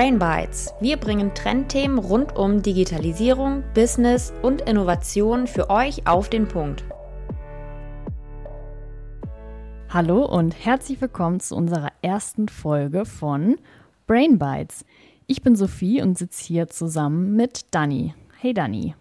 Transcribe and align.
Brain 0.00 0.18
Bites. 0.18 0.72
Wir 0.80 0.96
bringen 0.96 1.34
Trendthemen 1.34 1.98
rund 1.98 2.34
um 2.34 2.62
Digitalisierung, 2.62 3.62
Business 3.74 4.32
und 4.40 4.62
Innovation 4.62 5.46
für 5.46 5.68
euch 5.68 6.06
auf 6.06 6.30
den 6.30 6.48
Punkt. 6.48 6.84
Hallo 9.90 10.24
und 10.24 10.52
herzlich 10.64 11.02
willkommen 11.02 11.38
zu 11.40 11.54
unserer 11.54 11.90
ersten 12.00 12.48
Folge 12.48 13.04
von 13.04 13.58
Brain 14.06 14.38
Bites. 14.38 14.86
Ich 15.26 15.42
bin 15.42 15.54
Sophie 15.54 16.00
und 16.00 16.16
sitze 16.16 16.46
hier 16.46 16.68
zusammen 16.68 17.36
mit 17.36 17.66
Dani. 17.70 18.14
Hey 18.38 18.54
Dani. 18.54 18.94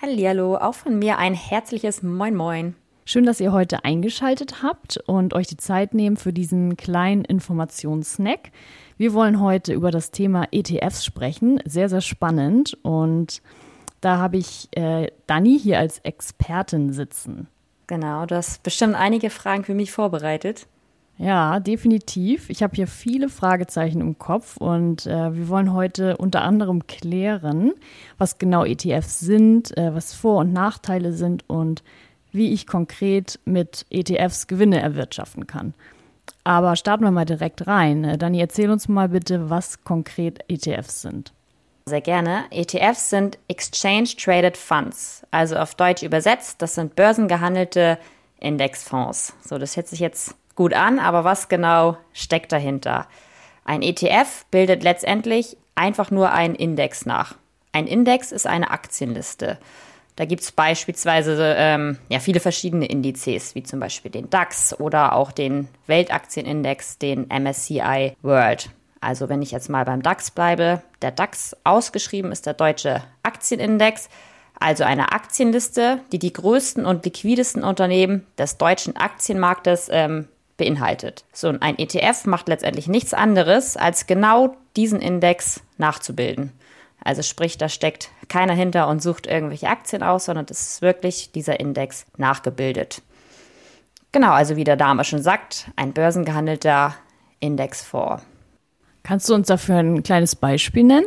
Hallihallo, 0.00 0.56
auch 0.56 0.74
von 0.74 0.98
mir 0.98 1.18
ein 1.18 1.34
herzliches 1.34 2.02
Moin 2.02 2.34
Moin. 2.34 2.74
Schön, 3.04 3.26
dass 3.26 3.40
ihr 3.40 3.52
heute 3.52 3.84
eingeschaltet 3.84 4.62
habt 4.62 4.96
und 5.06 5.34
euch 5.34 5.48
die 5.48 5.56
Zeit 5.56 5.92
nehmt 5.92 6.20
für 6.20 6.32
diesen 6.32 6.76
kleinen 6.76 7.24
Informationssnack. 7.24 8.52
Wir 8.96 9.12
wollen 9.12 9.40
heute 9.40 9.72
über 9.72 9.90
das 9.90 10.12
Thema 10.12 10.46
ETFs 10.52 11.04
sprechen. 11.04 11.60
Sehr, 11.64 11.88
sehr 11.88 12.00
spannend. 12.00 12.78
Und 12.82 13.42
da 14.00 14.18
habe 14.18 14.36
ich 14.36 14.68
äh, 14.76 15.08
Dani 15.26 15.58
hier 15.58 15.80
als 15.80 15.98
Expertin 15.98 16.92
sitzen. 16.92 17.48
Genau, 17.88 18.24
du 18.24 18.36
hast 18.36 18.62
bestimmt 18.62 18.94
einige 18.94 19.30
Fragen 19.30 19.64
für 19.64 19.74
mich 19.74 19.90
vorbereitet. 19.90 20.68
Ja, 21.18 21.58
definitiv. 21.60 22.50
Ich 22.50 22.62
habe 22.62 22.74
hier 22.74 22.86
viele 22.86 23.28
Fragezeichen 23.28 24.00
im 24.00 24.18
Kopf 24.18 24.56
und 24.56 25.06
äh, 25.06 25.34
wir 25.34 25.48
wollen 25.48 25.72
heute 25.72 26.16
unter 26.16 26.42
anderem 26.42 26.86
klären, 26.86 27.72
was 28.16 28.38
genau 28.38 28.64
ETFs 28.64 29.20
sind, 29.20 29.76
äh, 29.76 29.94
was 29.94 30.14
Vor- 30.14 30.38
und 30.38 30.52
Nachteile 30.52 31.12
sind 31.12 31.48
und 31.48 31.82
wie 32.32 32.52
ich 32.52 32.66
konkret 32.66 33.38
mit 33.44 33.86
ETFs 33.90 34.46
Gewinne 34.46 34.80
erwirtschaften 34.80 35.46
kann. 35.46 35.74
Aber 36.44 36.76
starten 36.76 37.04
wir 37.04 37.10
mal 37.10 37.24
direkt 37.24 37.66
rein. 37.66 38.04
Äh, 38.04 38.18
Dani, 38.18 38.40
erzähl 38.40 38.70
uns 38.70 38.88
mal 38.88 39.08
bitte, 39.08 39.50
was 39.50 39.84
konkret 39.84 40.40
ETFs 40.48 41.02
sind. 41.02 41.32
Sehr 41.86 42.00
gerne. 42.00 42.44
ETFs 42.50 43.10
sind 43.10 43.38
Exchange 43.48 44.10
Traded 44.16 44.56
Funds, 44.56 45.24
also 45.32 45.56
auf 45.56 45.74
Deutsch 45.74 46.04
übersetzt, 46.04 46.62
das 46.62 46.76
sind 46.76 46.94
börsengehandelte 46.94 47.98
Indexfonds. 48.38 49.34
So, 49.44 49.58
das 49.58 49.76
hört 49.76 49.88
sich 49.88 49.98
jetzt 49.98 50.36
gut 50.54 50.74
an, 50.74 51.00
aber 51.00 51.24
was 51.24 51.48
genau 51.48 51.96
steckt 52.12 52.52
dahinter? 52.52 53.08
Ein 53.64 53.82
ETF 53.82 54.44
bildet 54.50 54.84
letztendlich 54.84 55.56
einfach 55.74 56.10
nur 56.10 56.30
einen 56.32 56.54
Index 56.54 57.04
nach. 57.04 57.36
Ein 57.72 57.86
Index 57.86 58.32
ist 58.32 58.46
eine 58.46 58.70
Aktienliste. 58.70 59.58
Da 60.16 60.26
gibt 60.26 60.42
es 60.42 60.52
beispielsweise 60.52 61.54
ähm, 61.56 61.98
ja, 62.08 62.18
viele 62.18 62.40
verschiedene 62.40 62.86
Indizes, 62.86 63.54
wie 63.54 63.62
zum 63.62 63.80
Beispiel 63.80 64.10
den 64.10 64.28
DAX 64.28 64.78
oder 64.78 65.14
auch 65.14 65.32
den 65.32 65.68
Weltaktienindex, 65.86 66.98
den 66.98 67.28
MSCI 67.28 68.14
World. 68.22 68.70
Also 69.00 69.28
wenn 69.28 69.42
ich 69.42 69.50
jetzt 69.50 69.68
mal 69.68 69.84
beim 69.84 70.02
DAX 70.02 70.30
bleibe, 70.30 70.82
der 71.00 71.10
DAX 71.10 71.56
ausgeschrieben 71.64 72.30
ist 72.30 72.46
der 72.46 72.54
deutsche 72.54 73.02
Aktienindex, 73.22 74.08
also 74.60 74.84
eine 74.84 75.12
Aktienliste, 75.12 76.00
die 76.12 76.18
die 76.18 76.32
größten 76.32 76.86
und 76.86 77.04
liquidesten 77.04 77.64
Unternehmen 77.64 78.26
des 78.38 78.58
deutschen 78.58 78.96
Aktienmarktes 78.96 79.88
ähm, 79.90 80.28
beinhaltet. 80.56 81.24
So, 81.32 81.48
ein 81.48 81.78
ETF 81.78 82.26
macht 82.26 82.48
letztendlich 82.48 82.86
nichts 82.86 83.12
anderes, 83.12 83.76
als 83.76 84.06
genau 84.06 84.56
diesen 84.76 85.00
Index 85.00 85.60
nachzubilden. 85.78 86.52
Also 87.04 87.22
sprich, 87.22 87.58
da 87.58 87.68
steckt 87.68 88.10
keiner 88.28 88.54
hinter 88.54 88.88
und 88.88 89.02
sucht 89.02 89.26
irgendwelche 89.26 89.68
Aktien 89.68 90.02
aus, 90.02 90.26
sondern 90.26 90.46
das 90.46 90.60
ist 90.60 90.82
wirklich 90.82 91.32
dieser 91.32 91.58
Index 91.58 92.06
nachgebildet. 92.16 93.02
Genau, 94.12 94.32
also 94.32 94.56
wie 94.56 94.64
der 94.64 94.76
Dame 94.76 95.04
schon 95.04 95.22
sagt, 95.22 95.70
ein 95.76 95.92
börsengehandelter 95.92 96.94
Indexfonds. 97.40 98.22
Kannst 99.02 99.28
du 99.28 99.34
uns 99.34 99.48
dafür 99.48 99.78
ein 99.78 100.02
kleines 100.02 100.36
Beispiel 100.36 100.84
nennen? 100.84 101.06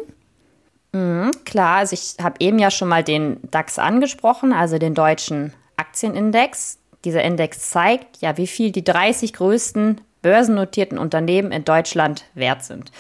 Mhm, 0.92 1.32
klar, 1.46 1.78
also 1.78 1.94
ich 1.94 2.16
habe 2.22 2.36
eben 2.40 2.60
ja 2.60 2.72
schon 2.72 2.88
mal 2.88 3.04
den 3.04 3.40
DAX 3.52 3.80
angesprochen, 3.80 4.54
also 4.54 4.78
den 4.78 4.96
deutschen 4.96 5.54
Aktienindex. 5.78 6.80
Dieser 7.04 7.24
Index 7.24 7.70
zeigt 7.70 8.22
ja, 8.22 8.38
wie 8.38 8.48
viel 8.48 8.72
die 8.72 8.84
30 8.84 9.34
größten 9.34 10.02
börsennotierten 10.22 10.98
Unternehmen 10.98 11.52
in 11.52 11.64
Deutschland 11.64 12.26
wert 12.34 12.64
sind. 12.64 12.92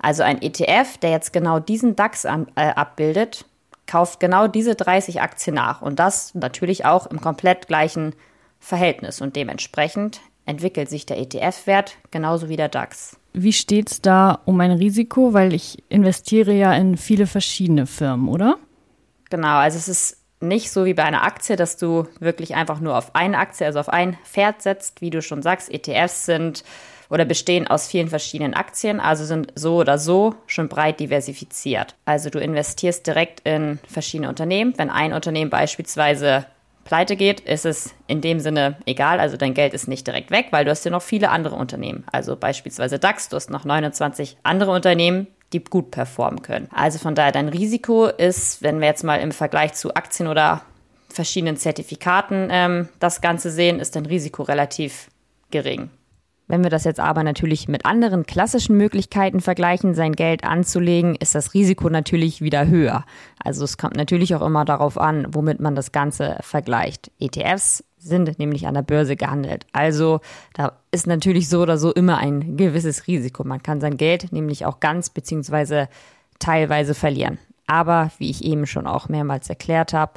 Also 0.00 0.22
ein 0.22 0.42
ETF, 0.42 0.98
der 0.98 1.10
jetzt 1.10 1.32
genau 1.32 1.58
diesen 1.58 1.96
DAX 1.96 2.24
äh, 2.24 2.44
abbildet, 2.54 3.46
kauft 3.86 4.20
genau 4.20 4.48
diese 4.48 4.74
30 4.74 5.20
Aktien 5.20 5.54
nach 5.54 5.80
und 5.80 5.98
das 5.98 6.34
natürlich 6.34 6.84
auch 6.84 7.06
im 7.06 7.20
komplett 7.20 7.68
gleichen 7.68 8.14
Verhältnis 8.58 9.20
und 9.20 9.36
dementsprechend 9.36 10.20
entwickelt 10.44 10.88
sich 10.88 11.06
der 11.06 11.18
ETF-Wert 11.18 11.96
genauso 12.10 12.48
wie 12.48 12.56
der 12.56 12.68
DAX. 12.68 13.16
Wie 13.32 13.52
steht 13.52 13.90
es 13.90 14.00
da 14.00 14.40
um 14.44 14.60
ein 14.60 14.70
Risiko? 14.70 15.34
Weil 15.34 15.52
ich 15.52 15.82
investiere 15.88 16.52
ja 16.52 16.72
in 16.72 16.96
viele 16.96 17.26
verschiedene 17.26 17.86
Firmen, 17.86 18.28
oder? 18.28 18.56
Genau, 19.28 19.58
also 19.58 19.76
es 19.76 19.88
ist 19.88 20.22
nicht 20.40 20.70
so 20.70 20.84
wie 20.84 20.94
bei 20.94 21.04
einer 21.04 21.22
Aktie, 21.22 21.56
dass 21.56 21.76
du 21.76 22.06
wirklich 22.20 22.54
einfach 22.54 22.80
nur 22.80 22.96
auf 22.96 23.14
eine 23.14 23.38
Aktie, 23.38 23.66
also 23.66 23.80
auf 23.80 23.88
ein 23.88 24.16
Pferd 24.24 24.62
setzt, 24.62 25.00
wie 25.00 25.10
du 25.10 25.20
schon 25.20 25.42
sagst. 25.42 25.72
ETFs 25.72 26.26
sind 26.26 26.64
oder 27.10 27.24
bestehen 27.24 27.66
aus 27.66 27.86
vielen 27.86 28.08
verschiedenen 28.08 28.54
Aktien, 28.54 29.00
also 29.00 29.24
sind 29.24 29.52
so 29.54 29.76
oder 29.76 29.98
so 29.98 30.34
schon 30.46 30.68
breit 30.68 31.00
diversifiziert. 31.00 31.94
Also 32.04 32.30
du 32.30 32.38
investierst 32.38 33.06
direkt 33.06 33.40
in 33.46 33.78
verschiedene 33.88 34.28
Unternehmen. 34.28 34.74
Wenn 34.76 34.90
ein 34.90 35.12
Unternehmen 35.12 35.50
beispielsweise 35.50 36.46
pleite 36.84 37.16
geht, 37.16 37.40
ist 37.40 37.66
es 37.66 37.94
in 38.06 38.20
dem 38.20 38.40
Sinne 38.40 38.76
egal. 38.86 39.20
Also 39.20 39.36
dein 39.36 39.54
Geld 39.54 39.74
ist 39.74 39.88
nicht 39.88 40.06
direkt 40.06 40.30
weg, 40.30 40.46
weil 40.50 40.64
du 40.64 40.70
hast 40.70 40.84
ja 40.84 40.90
noch 40.90 41.02
viele 41.02 41.30
andere 41.30 41.56
Unternehmen. 41.56 42.04
Also 42.10 42.36
beispielsweise 42.36 42.98
DAX, 42.98 43.28
du 43.28 43.36
hast 43.36 43.50
noch 43.50 43.64
29 43.64 44.38
andere 44.42 44.70
Unternehmen, 44.70 45.26
die 45.52 45.62
gut 45.62 45.90
performen 45.90 46.42
können. 46.42 46.68
Also 46.72 46.98
von 46.98 47.14
daher 47.14 47.32
dein 47.32 47.48
Risiko 47.48 48.06
ist, 48.06 48.62
wenn 48.62 48.80
wir 48.80 48.86
jetzt 48.86 49.04
mal 49.04 49.20
im 49.20 49.32
Vergleich 49.32 49.74
zu 49.74 49.94
Aktien 49.94 50.28
oder 50.28 50.62
verschiedenen 51.08 51.56
Zertifikaten 51.56 52.48
ähm, 52.50 52.88
das 52.98 53.20
Ganze 53.20 53.50
sehen, 53.50 53.80
ist 53.80 53.96
dein 53.96 54.06
Risiko 54.06 54.42
relativ 54.42 55.08
gering. 55.50 55.90
Wenn 56.48 56.62
wir 56.62 56.70
das 56.70 56.84
jetzt 56.84 57.00
aber 57.00 57.24
natürlich 57.24 57.66
mit 57.66 57.84
anderen 57.84 58.24
klassischen 58.24 58.76
Möglichkeiten 58.76 59.40
vergleichen, 59.40 59.94
sein 59.94 60.12
Geld 60.12 60.44
anzulegen, 60.44 61.16
ist 61.16 61.34
das 61.34 61.54
Risiko 61.54 61.90
natürlich 61.90 62.40
wieder 62.40 62.68
höher. 62.68 63.04
Also 63.42 63.64
es 63.64 63.78
kommt 63.78 63.96
natürlich 63.96 64.34
auch 64.34 64.42
immer 64.42 64.64
darauf 64.64 64.96
an, 64.98 65.26
womit 65.30 65.58
man 65.60 65.74
das 65.74 65.90
Ganze 65.90 66.36
vergleicht. 66.40 67.10
ETFs 67.18 67.82
sind 67.98 68.38
nämlich 68.38 68.68
an 68.68 68.74
der 68.74 68.82
Börse 68.82 69.16
gehandelt. 69.16 69.66
Also 69.72 70.20
da 70.54 70.72
ist 70.92 71.08
natürlich 71.08 71.48
so 71.48 71.62
oder 71.62 71.78
so 71.78 71.92
immer 71.92 72.18
ein 72.18 72.56
gewisses 72.56 73.08
Risiko. 73.08 73.42
Man 73.42 73.62
kann 73.62 73.80
sein 73.80 73.96
Geld 73.96 74.32
nämlich 74.32 74.64
auch 74.64 74.78
ganz 74.78 75.10
beziehungsweise 75.10 75.88
teilweise 76.38 76.94
verlieren. 76.94 77.38
Aber 77.66 78.12
wie 78.18 78.30
ich 78.30 78.44
eben 78.44 78.66
schon 78.66 78.86
auch 78.86 79.08
mehrmals 79.08 79.48
erklärt 79.48 79.92
habe, 79.92 80.12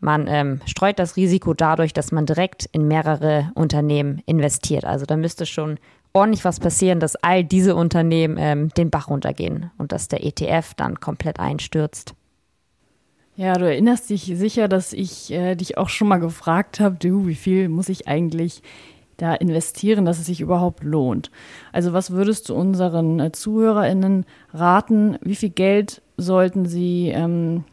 man 0.00 0.26
ähm, 0.26 0.60
streut 0.64 0.98
das 0.98 1.16
Risiko 1.16 1.54
dadurch, 1.54 1.92
dass 1.92 2.10
man 2.10 2.26
direkt 2.26 2.66
in 2.72 2.88
mehrere 2.88 3.52
Unternehmen 3.54 4.22
investiert. 4.26 4.84
Also 4.84 5.06
da 5.06 5.16
müsste 5.16 5.46
schon 5.46 5.78
ordentlich 6.12 6.44
was 6.44 6.58
passieren, 6.58 7.00
dass 7.00 7.16
all 7.16 7.44
diese 7.44 7.76
Unternehmen 7.76 8.36
ähm, 8.38 8.70
den 8.70 8.90
Bach 8.90 9.08
runtergehen 9.08 9.70
und 9.78 9.92
dass 9.92 10.08
der 10.08 10.24
ETF 10.24 10.74
dann 10.74 11.00
komplett 11.00 11.38
einstürzt. 11.38 12.14
Ja, 13.36 13.54
du 13.54 13.66
erinnerst 13.66 14.10
dich 14.10 14.24
sicher, 14.24 14.68
dass 14.68 14.92
ich 14.92 15.30
äh, 15.32 15.54
dich 15.54 15.78
auch 15.78 15.88
schon 15.88 16.08
mal 16.08 16.18
gefragt 16.18 16.80
habe, 16.80 16.96
du, 16.96 17.26
wie 17.26 17.34
viel 17.34 17.68
muss 17.68 17.88
ich 17.88 18.08
eigentlich 18.08 18.62
da 19.16 19.34
investieren, 19.34 20.04
dass 20.04 20.18
es 20.18 20.26
sich 20.26 20.40
überhaupt 20.40 20.82
lohnt? 20.82 21.30
Also 21.72 21.92
was 21.92 22.10
würdest 22.10 22.48
du 22.48 22.54
unseren 22.54 23.20
äh, 23.20 23.32
ZuhörerInnen 23.32 24.26
raten? 24.52 25.18
Wie 25.22 25.36
viel 25.36 25.50
Geld 25.50 26.02
sollten 26.16 26.66
sie 26.66 27.08
ähm, 27.08 27.64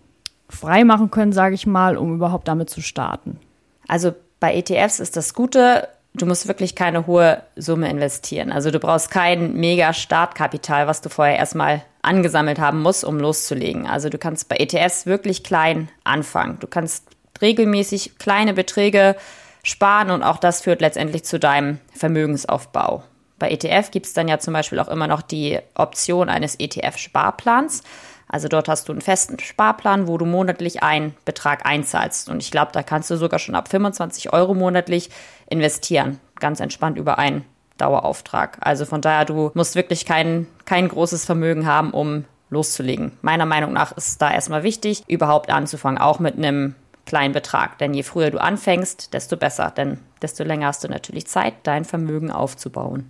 freimachen 0.50 1.12
können, 1.12 1.34
sage 1.34 1.56
ich 1.56 1.68
mal, 1.68 1.98
um 1.98 2.16
überhaupt 2.16 2.48
damit 2.48 2.70
zu 2.70 2.82
starten? 2.82 3.40
Also 3.88 4.14
bei 4.40 4.56
ETFs 4.56 5.00
ist 5.00 5.18
das 5.18 5.34
Gute, 5.34 5.88
du 6.14 6.26
musst 6.26 6.48
wirklich 6.48 6.76
keine 6.76 7.08
hohe 7.08 7.44
Summe 7.56 7.90
investieren. 7.90 8.52
Also 8.52 8.72
du 8.72 8.80
brauchst 8.80 9.12
kein 9.12 9.54
mega 9.54 9.94
Startkapital, 9.94 10.88
was 10.88 11.02
du 11.02 11.10
vorher 11.10 11.38
erstmal 11.38 11.84
angesammelt 12.02 12.60
haben 12.60 12.82
musst, 12.82 13.04
um 13.04 13.20
loszulegen. 13.20 13.86
Also 13.86 14.10
du 14.10 14.18
kannst 14.18 14.50
bei 14.50 14.58
ETFs 14.58 15.06
wirklich 15.06 15.44
klein 15.44 15.90
anfangen. 16.04 16.58
Du 16.60 16.68
kannst 16.68 17.06
regelmäßig 17.42 18.18
kleine 18.18 18.54
Beträge 18.54 19.16
sparen 19.64 20.12
und 20.12 20.24
auch 20.24 20.38
das 20.38 20.62
führt 20.62 20.82
letztendlich 20.82 21.26
zu 21.26 21.40
deinem 21.40 21.80
Vermögensaufbau. 21.94 23.04
Bei 23.40 23.52
ETF 23.52 23.92
gibt 23.92 24.08
es 24.08 24.14
dann 24.14 24.28
ja 24.28 24.40
zum 24.40 24.54
Beispiel 24.54 24.80
auch 24.80 24.88
immer 24.88 25.08
noch 25.08 25.22
die 25.22 25.60
Option 25.76 26.30
eines 26.30 26.60
ETF-Sparplans. 26.60 27.84
Also 28.28 28.48
dort 28.48 28.68
hast 28.68 28.90
du 28.90 28.92
einen 28.92 29.02
festen 29.02 29.40
Sparplan, 29.40 30.08
wo 30.08 30.18
du 30.18 30.26
monatlich 30.26 30.84
einen 30.84 31.16
Betrag 31.24 31.66
einzahlst. 31.66 32.30
Und 32.30 32.42
ich 32.42 32.52
glaube, 32.52 32.72
da 32.74 32.84
kannst 32.84 33.10
du 33.10 33.16
sogar 33.16 33.40
schon 33.40 33.56
ab 33.56 33.70
25 33.70 34.34
Euro 34.34 34.54
monatlich 34.54 35.10
investieren. 35.50 36.20
Ganz 36.40 36.60
entspannt 36.60 36.98
über 36.98 37.18
einen 37.18 37.46
Dauerauftrag. 37.78 38.58
Also 38.62 38.86
von 38.86 39.02
daher, 39.02 39.26
du 39.26 39.52
musst 39.54 39.76
wirklich 39.76 40.06
kein, 40.06 40.48
kein 40.66 40.90
großes 40.90 41.26
Vermögen 41.26 41.66
haben, 41.66 41.92
um 41.92 42.26
loszulegen. 42.50 43.14
Meiner 43.22 43.46
Meinung 43.46 43.74
nach 43.74 43.92
ist 43.92 44.08
es 44.08 44.18
da 44.18 44.32
erstmal 44.32 44.64
wichtig, 44.64 45.04
überhaupt 45.08 45.50
anzufangen, 45.50 46.00
auch 46.00 46.20
mit 46.20 46.38
einem 46.38 46.76
kleinen 47.06 47.34
Betrag. 47.34 47.78
Denn 47.78 47.94
je 47.94 48.04
früher 48.04 48.32
du 48.32 48.42
anfängst, 48.42 49.14
desto 49.14 49.38
besser. 49.38 49.72
Denn 49.76 50.00
desto 50.22 50.44
länger 50.44 50.68
hast 50.68 50.84
du 50.84 50.90
natürlich 50.90 51.28
Zeit, 51.28 51.54
dein 51.64 51.86
Vermögen 51.86 52.32
aufzubauen. 52.32 53.10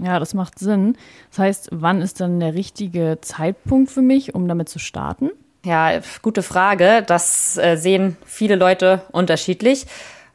Ja, 0.00 0.18
das 0.18 0.34
macht 0.34 0.58
Sinn. 0.58 0.96
Das 1.30 1.38
heißt, 1.38 1.68
wann 1.72 2.02
ist 2.02 2.20
dann 2.20 2.40
der 2.40 2.54
richtige 2.54 3.18
Zeitpunkt 3.20 3.90
für 3.90 4.02
mich, 4.02 4.34
um 4.34 4.46
damit 4.46 4.68
zu 4.68 4.78
starten? 4.78 5.30
Ja, 5.64 6.00
gute 6.22 6.42
Frage. 6.42 7.02
Das 7.06 7.56
äh, 7.56 7.76
sehen 7.76 8.16
viele 8.24 8.56
Leute 8.56 9.02
unterschiedlich. 9.12 9.86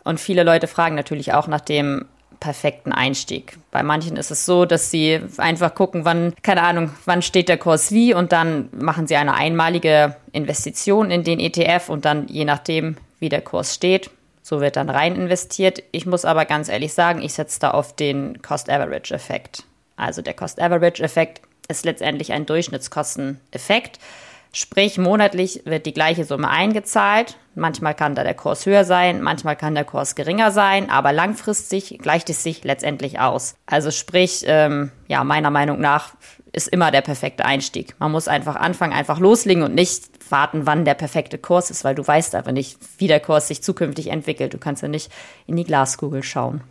Und 0.04 0.20
viele 0.20 0.44
Leute 0.44 0.68
fragen 0.68 0.96
natürlich 0.96 1.34
auch 1.34 1.48
nach 1.48 1.62
dem 1.62 2.06
perfekten 2.40 2.92
Einstieg. 2.92 3.58
Bei 3.70 3.84
manchen 3.84 4.18
ist 4.18 4.32
es 4.32 4.46
so, 4.46 4.66
dass 4.66 4.90
sie 4.90 5.22
einfach 5.38 5.76
gucken, 5.76 6.06
wann, 6.06 6.34
keine 6.42 6.64
Ahnung, 6.64 6.90
wann 7.06 7.22
steht 7.22 7.48
der 7.48 7.58
Kurs 7.58 7.92
wie 7.92 8.14
und 8.14 8.32
dann 8.32 8.68
machen 8.74 9.08
sie 9.08 9.16
eine 9.16 9.36
einmalige 9.36 10.16
Investition 10.34 11.12
in 11.12 11.24
den 11.24 11.40
ETF 11.40 11.88
und 11.88 12.04
dann 12.04 12.28
je 12.28 12.44
nachdem, 12.44 12.98
wie 13.20 13.30
der 13.30 13.42
Kurs 13.42 13.76
steht, 13.76 14.10
so 14.42 14.62
wird 14.62 14.76
dann 14.76 14.90
rein 14.90 15.16
investiert. 15.16 15.84
Ich 15.92 16.06
muss 16.06 16.26
aber 16.26 16.46
ganz 16.46 16.70
ehrlich 16.70 16.94
sagen, 16.94 17.22
ich 17.22 17.34
setze 17.34 17.60
da 17.60 17.72
auf 17.72 17.96
den 17.96 18.42
Cost-Average-Effekt. 18.42 19.64
Also 19.96 20.22
der 20.22 20.34
Cost-Average-Effekt 20.34 21.42
ist 21.68 21.86
letztendlich 21.86 22.34
ein 22.34 22.46
Durchschnittskosteneffekt. 22.46 24.00
Sprich, 24.54 24.98
monatlich 24.98 25.62
wird 25.66 25.86
die 25.86 25.94
gleiche 25.94 26.26
Summe 26.26 26.50
eingezahlt. 26.50 27.38
Manchmal 27.56 27.96
kann 27.96 28.16
da 28.16 28.24
der 28.24 28.34
Kurs 28.34 28.66
höher 28.66 28.84
sein, 28.84 29.22
manchmal 29.22 29.56
kann 29.56 29.76
der 29.76 29.86
Kurs 29.86 30.16
geringer 30.16 30.52
sein, 30.52 30.90
aber 30.90 31.14
langfristig 31.14 32.00
gleicht 32.02 32.30
es 32.30 32.44
sich 32.44 32.64
letztendlich 32.64 33.20
aus. 33.20 33.56
Also 33.66 33.92
sprich, 33.92 34.44
ähm, 34.46 34.92
ja, 35.08 35.24
meiner 35.24 35.52
Meinung 35.52 35.80
nach 35.80 36.16
ist 36.54 36.68
immer 36.68 36.92
der 36.92 37.02
perfekte 37.02 37.46
Einstieg. 37.46 37.96
Man 38.00 38.12
muss 38.12 38.28
einfach 38.28 38.56
anfangen, 38.58 38.94
einfach 38.94 39.20
loslegen 39.20 39.64
und 39.64 39.74
nicht 39.74 40.04
warten, 40.30 40.66
wann 40.66 40.86
der 40.86 40.96
perfekte 40.96 41.38
Kurs 41.38 41.72
ist, 41.72 41.84
weil 41.84 41.96
du 41.96 42.06
weißt 42.06 42.36
aber 42.36 42.52
nicht, 42.52 42.78
wie 42.98 43.08
der 43.08 43.20
Kurs 43.20 43.48
sich 43.48 43.64
zukünftig 43.64 44.08
entwickelt. 44.08 44.54
Du 44.54 44.58
kannst 44.58 44.82
ja 44.82 44.90
nicht 44.90 45.12
in 45.48 45.56
die 45.56 45.64
Glaskugel 45.64 46.24
schauen. 46.24 46.62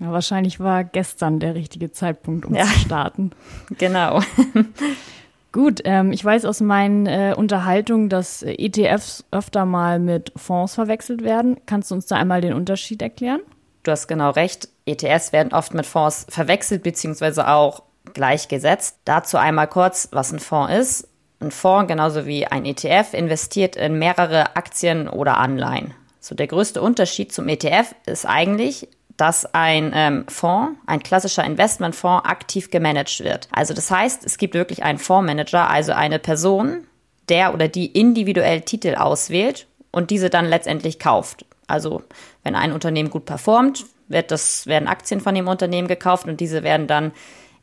Ja, 0.00 0.10
wahrscheinlich 0.10 0.58
war 0.58 0.82
gestern 0.82 1.38
der 1.38 1.54
richtige 1.54 1.92
Zeitpunkt, 1.92 2.46
um 2.46 2.54
ja. 2.54 2.64
zu 2.64 2.78
starten. 2.80 3.30
Genau. 3.78 4.20
Gut, 5.52 5.82
ähm, 5.84 6.12
ich 6.12 6.24
weiß 6.24 6.46
aus 6.46 6.60
meinen 6.60 7.06
äh, 7.06 7.34
Unterhaltungen, 7.36 8.08
dass 8.08 8.42
ETFs 8.42 9.24
öfter 9.30 9.66
mal 9.66 9.98
mit 9.98 10.32
Fonds 10.34 10.74
verwechselt 10.74 11.22
werden. 11.22 11.60
Kannst 11.66 11.90
du 11.90 11.94
uns 11.94 12.06
da 12.06 12.16
einmal 12.16 12.40
den 12.40 12.54
Unterschied 12.54 13.02
erklären? 13.02 13.40
Du 13.82 13.90
hast 13.90 14.08
genau 14.08 14.30
recht. 14.30 14.68
ETFs 14.86 15.32
werden 15.32 15.52
oft 15.52 15.74
mit 15.74 15.84
Fonds 15.84 16.26
verwechselt 16.30 16.82
beziehungsweise 16.82 17.48
auch 17.48 17.82
gleichgesetzt. 18.14 18.98
Dazu 19.04 19.36
einmal 19.36 19.68
kurz, 19.68 20.08
was 20.12 20.32
ein 20.32 20.38
Fonds 20.38 20.72
ist. 20.72 21.08
Ein 21.40 21.50
Fonds, 21.50 21.88
genauso 21.88 22.24
wie 22.24 22.46
ein 22.46 22.64
ETF, 22.64 23.12
investiert 23.12 23.76
in 23.76 23.98
mehrere 23.98 24.56
Aktien 24.56 25.06
oder 25.08 25.36
Anleihen. 25.36 25.92
So 26.20 26.34
der 26.34 26.46
größte 26.46 26.80
Unterschied 26.80 27.32
zum 27.32 27.48
ETF 27.48 27.94
ist 28.06 28.26
eigentlich, 28.26 28.88
dass 29.16 29.46
ein 29.54 29.92
ähm, 29.94 30.24
Fonds, 30.28 30.78
ein 30.86 31.02
klassischer 31.02 31.44
Investmentfonds, 31.44 32.26
aktiv 32.26 32.70
gemanagt 32.70 33.22
wird. 33.22 33.48
Also 33.52 33.74
das 33.74 33.90
heißt, 33.90 34.24
es 34.24 34.38
gibt 34.38 34.54
wirklich 34.54 34.82
einen 34.82 34.98
Fondsmanager, 34.98 35.68
also 35.68 35.92
eine 35.92 36.18
Person, 36.18 36.86
der 37.28 37.54
oder 37.54 37.68
die 37.68 37.86
individuell 37.86 38.62
Titel 38.62 38.94
auswählt 38.94 39.66
und 39.90 40.10
diese 40.10 40.30
dann 40.30 40.46
letztendlich 40.46 40.98
kauft. 40.98 41.44
Also 41.66 42.02
wenn 42.42 42.54
ein 42.54 42.72
Unternehmen 42.72 43.10
gut 43.10 43.24
performt, 43.24 43.86
wird 44.08 44.30
das, 44.30 44.66
werden 44.66 44.88
Aktien 44.88 45.20
von 45.20 45.34
dem 45.34 45.48
Unternehmen 45.48 45.88
gekauft 45.88 46.26
und 46.26 46.40
diese 46.40 46.62
werden 46.62 46.86
dann 46.86 47.12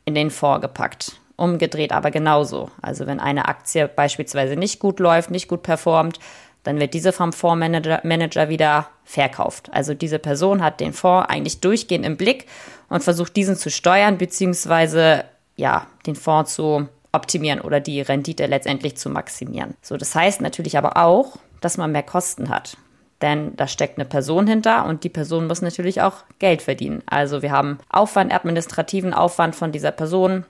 in 0.04 0.14
den 0.14 0.30
Fonds 0.30 0.62
gepackt. 0.62 1.20
Umgedreht 1.36 1.92
aber 1.92 2.10
genauso. 2.10 2.70
Also 2.82 3.06
wenn 3.06 3.20
eine 3.20 3.48
Aktie 3.48 3.88
beispielsweise 3.88 4.56
nicht 4.56 4.78
gut 4.78 5.00
läuft, 5.00 5.30
nicht 5.30 5.48
gut 5.48 5.62
performt, 5.62 6.18
dann 6.62 6.78
wird 6.78 6.94
diese 6.94 7.12
vom 7.12 7.32
Fondsmanager 7.32 8.00
Manager 8.04 8.48
wieder 8.48 8.88
verkauft. 9.04 9.70
Also 9.72 9.94
diese 9.94 10.18
Person 10.18 10.62
hat 10.62 10.80
den 10.80 10.92
Fonds 10.92 11.28
eigentlich 11.28 11.60
durchgehend 11.60 12.04
im 12.04 12.16
Blick 12.16 12.46
und 12.88 13.02
versucht 13.02 13.36
diesen 13.36 13.56
zu 13.56 13.70
steuern, 13.70 14.18
beziehungsweise 14.18 15.24
ja, 15.56 15.86
den 16.06 16.16
Fonds 16.16 16.54
zu 16.54 16.88
optimieren 17.12 17.60
oder 17.60 17.80
die 17.80 18.00
Rendite 18.00 18.46
letztendlich 18.46 18.96
zu 18.96 19.10
maximieren. 19.10 19.74
So, 19.82 19.96
das 19.96 20.14
heißt 20.14 20.40
natürlich 20.40 20.78
aber 20.78 20.96
auch, 20.96 21.36
dass 21.60 21.76
man 21.76 21.92
mehr 21.92 22.02
Kosten 22.02 22.48
hat. 22.48 22.76
Denn 23.20 23.54
da 23.56 23.66
steckt 23.66 23.98
eine 23.98 24.06
Person 24.06 24.46
hinter 24.46 24.86
und 24.86 25.04
die 25.04 25.10
Person 25.10 25.46
muss 25.46 25.60
natürlich 25.60 26.00
auch 26.00 26.24
Geld 26.38 26.62
verdienen. 26.62 27.02
Also 27.06 27.42
wir 27.42 27.50
haben 27.50 27.78
Aufwand, 27.90 28.32
administrativen 28.32 29.12
Aufwand 29.12 29.54
von 29.54 29.72
dieser 29.72 29.90
Person. 29.90 30.46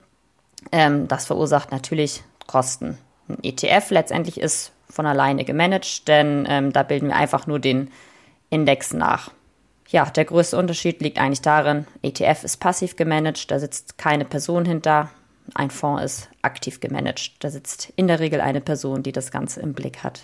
Ähm, 0.71 1.07
das 1.07 1.25
verursacht 1.25 1.71
natürlich 1.71 2.23
Kosten. 2.47 2.97
Ein 3.31 3.43
ETF 3.43 3.91
letztendlich 3.91 4.39
ist 4.39 4.71
von 4.89 5.05
alleine 5.05 5.45
gemanagt, 5.45 6.07
denn 6.07 6.45
ähm, 6.49 6.73
da 6.73 6.83
bilden 6.83 7.07
wir 7.07 7.15
einfach 7.15 7.47
nur 7.47 7.59
den 7.59 7.89
Index 8.49 8.93
nach. 8.93 9.31
Ja, 9.89 10.05
der 10.05 10.25
größte 10.25 10.57
Unterschied 10.57 11.01
liegt 11.01 11.19
eigentlich 11.19 11.41
darin, 11.41 11.85
ETF 12.01 12.43
ist 12.43 12.57
passiv 12.57 12.95
gemanagt, 12.95 13.51
da 13.51 13.59
sitzt 13.59 13.97
keine 13.97 14.25
Person 14.25 14.65
hinter. 14.65 15.09
Ein 15.53 15.69
Fonds 15.69 16.03
ist 16.03 16.29
aktiv 16.41 16.79
gemanagt, 16.79 17.33
da 17.39 17.49
sitzt 17.49 17.91
in 17.95 18.07
der 18.07 18.19
Regel 18.19 18.39
eine 18.39 18.61
Person, 18.61 19.03
die 19.03 19.11
das 19.11 19.31
Ganze 19.31 19.59
im 19.59 19.73
Blick 19.73 20.03
hat. 20.03 20.21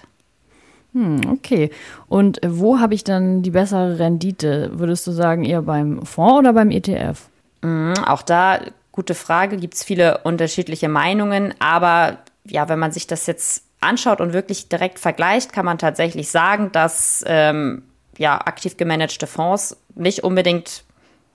Hm, 0.94 1.22
okay. 1.32 1.70
Und 2.08 2.40
wo 2.46 2.80
habe 2.80 2.94
ich 2.94 3.04
dann 3.04 3.42
die 3.42 3.52
bessere 3.52 4.00
Rendite? 4.00 4.72
Würdest 4.74 5.06
du 5.06 5.12
sagen, 5.12 5.44
eher 5.44 5.64
beim 5.64 6.06
Fonds 6.06 6.40
oder 6.40 6.54
beim 6.54 6.72
ETF? 6.72 7.28
Mhm, 7.62 7.96
auch 8.06 8.22
da, 8.22 8.62
gute 8.92 9.16
Frage, 9.16 9.58
gibt 9.58 9.74
es 9.74 9.84
viele 9.84 10.20
unterschiedliche 10.20 10.88
Meinungen, 10.88 11.54
aber 11.60 12.20
ja, 12.50 12.70
wenn 12.70 12.80
man 12.80 12.92
sich 12.92 13.08
das 13.08 13.26
jetzt 13.28 13.64
anschaut 13.80 14.22
und 14.22 14.34
wirklich 14.34 14.70
direkt 14.70 15.00
vergleicht, 15.00 15.54
kann 15.54 15.66
man 15.66 15.78
tatsächlich 15.78 16.30
sagen, 16.32 16.72
dass 16.72 17.24
ähm, 17.28 17.84
ja, 18.18 18.38
aktiv 18.40 18.78
gemanagte 18.78 19.28
Fonds 19.28 19.78
nicht 19.96 20.24
unbedingt 20.24 20.84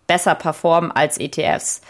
besser 0.07 0.35
performen 0.35 0.91
als 0.91 1.19
ETFs. 1.19 1.81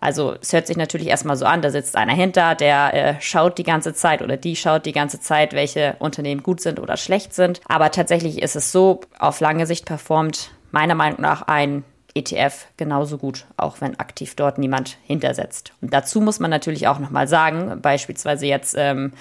Also 0.00 0.36
es 0.40 0.52
hört 0.52 0.66
sich 0.66 0.76
natürlich 0.76 1.06
erstmal 1.06 1.36
so 1.36 1.46
an, 1.46 1.62
da 1.62 1.70
sitzt 1.70 1.96
einer 1.96 2.12
hinter, 2.12 2.54
der 2.54 2.92
äh, 2.92 3.14
schaut 3.20 3.56
die 3.56 3.62
ganze 3.62 3.94
Zeit 3.94 4.20
oder 4.20 4.36
die 4.36 4.54
schaut 4.54 4.84
die 4.84 4.92
ganze 4.92 5.18
Zeit, 5.18 5.54
welche 5.54 5.96
Unternehmen 5.98 6.42
gut 6.42 6.60
sind 6.60 6.78
oder 6.78 6.98
schlecht 6.98 7.32
sind. 7.32 7.62
Aber 7.68 7.90
tatsächlich 7.90 8.42
ist 8.42 8.54
es 8.54 8.70
so, 8.70 9.00
auf 9.18 9.40
lange 9.40 9.66
Sicht 9.66 9.86
performt 9.86 10.50
meiner 10.72 10.94
Meinung 10.94 11.22
nach 11.22 11.42
ein 11.42 11.84
ETF 12.14 12.66
genauso 12.76 13.18
gut, 13.18 13.46
auch 13.56 13.80
wenn 13.80 13.98
aktiv 13.98 14.36
dort 14.36 14.58
niemand 14.58 14.98
hintersetzt. 15.04 15.72
Und 15.80 15.92
dazu 15.92 16.20
muss 16.20 16.40
man 16.40 16.50
natürlich 16.50 16.86
auch 16.86 16.98
nochmal 16.98 17.26
sagen, 17.26 17.80
beispielsweise 17.82 18.46
jetzt 18.46 18.74
ähm, 18.78 19.12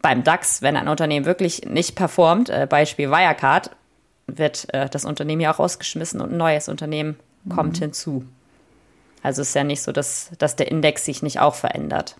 beim 0.00 0.24
DAX, 0.24 0.62
wenn 0.62 0.76
ein 0.76 0.88
Unternehmen 0.88 1.26
wirklich 1.26 1.66
nicht 1.66 1.94
performt, 1.94 2.48
äh, 2.48 2.66
Beispiel 2.68 3.10
Wirecard, 3.10 3.70
wird 4.26 4.72
äh, 4.72 4.88
das 4.88 5.04
Unternehmen 5.04 5.40
ja 5.40 5.52
auch 5.52 5.58
rausgeschmissen 5.58 6.20
und 6.20 6.32
ein 6.32 6.36
neues 6.36 6.68
Unternehmen 6.68 7.16
mhm. 7.44 7.50
kommt 7.50 7.78
hinzu. 7.78 8.24
Also 9.22 9.42
es 9.42 9.48
ist 9.48 9.54
ja 9.54 9.64
nicht 9.64 9.82
so, 9.82 9.92
dass, 9.92 10.30
dass 10.38 10.56
der 10.56 10.70
Index 10.70 11.04
sich 11.04 11.22
nicht 11.22 11.40
auch 11.40 11.54
verändert. 11.54 12.16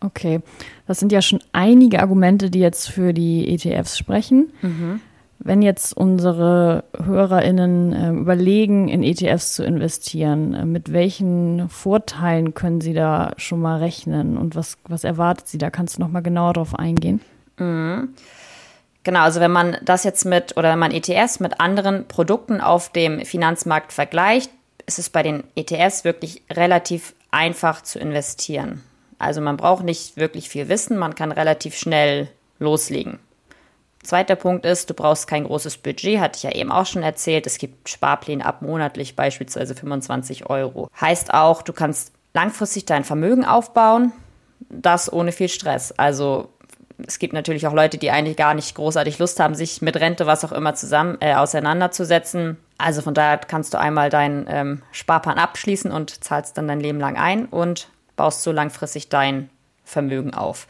Okay, 0.00 0.40
das 0.86 1.00
sind 1.00 1.10
ja 1.10 1.20
schon 1.20 1.40
einige 1.52 2.00
Argumente, 2.00 2.50
die 2.50 2.60
jetzt 2.60 2.88
für 2.88 3.12
die 3.12 3.52
ETFs 3.52 3.98
sprechen. 3.98 4.52
Mhm. 4.62 5.00
Wenn 5.40 5.62
jetzt 5.62 5.96
unsere 5.96 6.84
HörerInnen 7.00 7.92
äh, 7.92 8.10
überlegen, 8.10 8.88
in 8.88 9.04
ETFs 9.04 9.54
zu 9.54 9.64
investieren, 9.64 10.52
äh, 10.52 10.64
mit 10.64 10.92
welchen 10.92 11.68
Vorteilen 11.68 12.54
können 12.54 12.80
sie 12.80 12.92
da 12.92 13.32
schon 13.36 13.60
mal 13.60 13.78
rechnen 13.78 14.36
und 14.36 14.56
was, 14.56 14.78
was 14.88 15.04
erwartet 15.04 15.46
sie 15.48 15.58
da? 15.58 15.70
Kannst 15.70 15.96
du 15.96 16.00
noch 16.00 16.08
mal 16.08 16.22
genauer 16.22 16.54
darauf 16.54 16.74
eingehen? 16.74 17.20
Mhm. 17.56 18.14
Genau, 19.04 19.20
also 19.20 19.40
wenn 19.40 19.52
man 19.52 19.76
das 19.82 20.04
jetzt 20.04 20.24
mit 20.24 20.56
oder 20.56 20.72
wenn 20.72 20.78
man 20.78 20.90
ETFs 20.90 21.40
mit 21.40 21.60
anderen 21.60 22.06
Produkten 22.08 22.60
auf 22.60 22.90
dem 22.90 23.24
Finanzmarkt 23.24 23.92
vergleicht, 23.92 24.50
ist 24.86 24.98
es 24.98 25.08
bei 25.08 25.22
den 25.22 25.44
ETFs 25.54 26.04
wirklich 26.04 26.42
relativ 26.50 27.14
einfach 27.30 27.82
zu 27.82 27.98
investieren. 27.98 28.82
Also 29.18 29.40
man 29.40 29.56
braucht 29.56 29.84
nicht 29.84 30.16
wirklich 30.16 30.48
viel 30.48 30.68
Wissen, 30.68 30.98
man 30.98 31.14
kann 31.14 31.32
relativ 31.32 31.76
schnell 31.76 32.28
loslegen. 32.58 33.18
Zweiter 34.08 34.36
Punkt 34.36 34.64
ist, 34.64 34.88
du 34.88 34.94
brauchst 34.94 35.26
kein 35.26 35.44
großes 35.44 35.76
Budget, 35.76 36.18
hatte 36.18 36.38
ich 36.38 36.42
ja 36.42 36.52
eben 36.52 36.72
auch 36.72 36.86
schon 36.86 37.02
erzählt. 37.02 37.46
Es 37.46 37.58
gibt 37.58 37.90
Sparpläne 37.90 38.42
ab 38.42 38.62
monatlich, 38.62 39.16
beispielsweise 39.16 39.74
25 39.74 40.48
Euro. 40.48 40.88
Heißt 40.98 41.34
auch, 41.34 41.60
du 41.60 41.74
kannst 41.74 42.12
langfristig 42.32 42.86
dein 42.86 43.04
Vermögen 43.04 43.44
aufbauen, 43.44 44.12
das 44.70 45.12
ohne 45.12 45.30
viel 45.30 45.50
Stress. 45.50 45.92
Also 45.92 46.48
es 47.06 47.18
gibt 47.18 47.34
natürlich 47.34 47.66
auch 47.66 47.74
Leute, 47.74 47.98
die 47.98 48.10
eigentlich 48.10 48.38
gar 48.38 48.54
nicht 48.54 48.74
großartig 48.74 49.18
Lust 49.18 49.40
haben, 49.40 49.54
sich 49.54 49.82
mit 49.82 50.00
Rente, 50.00 50.26
was 50.26 50.42
auch 50.42 50.52
immer, 50.52 50.74
zusammen 50.74 51.18
äh, 51.20 51.34
auseinanderzusetzen. 51.34 52.56
Also 52.78 53.02
von 53.02 53.12
daher 53.12 53.36
kannst 53.36 53.74
du 53.74 53.78
einmal 53.78 54.08
deinen 54.08 54.46
ähm, 54.48 54.82
Sparplan 54.90 55.36
abschließen 55.36 55.92
und 55.92 56.24
zahlst 56.24 56.56
dann 56.56 56.66
dein 56.66 56.80
Leben 56.80 56.98
lang 56.98 57.18
ein 57.18 57.44
und 57.44 57.90
baust 58.16 58.42
so 58.42 58.52
langfristig 58.52 59.10
dein 59.10 59.50
Vermögen 59.88 60.34
auf. 60.34 60.66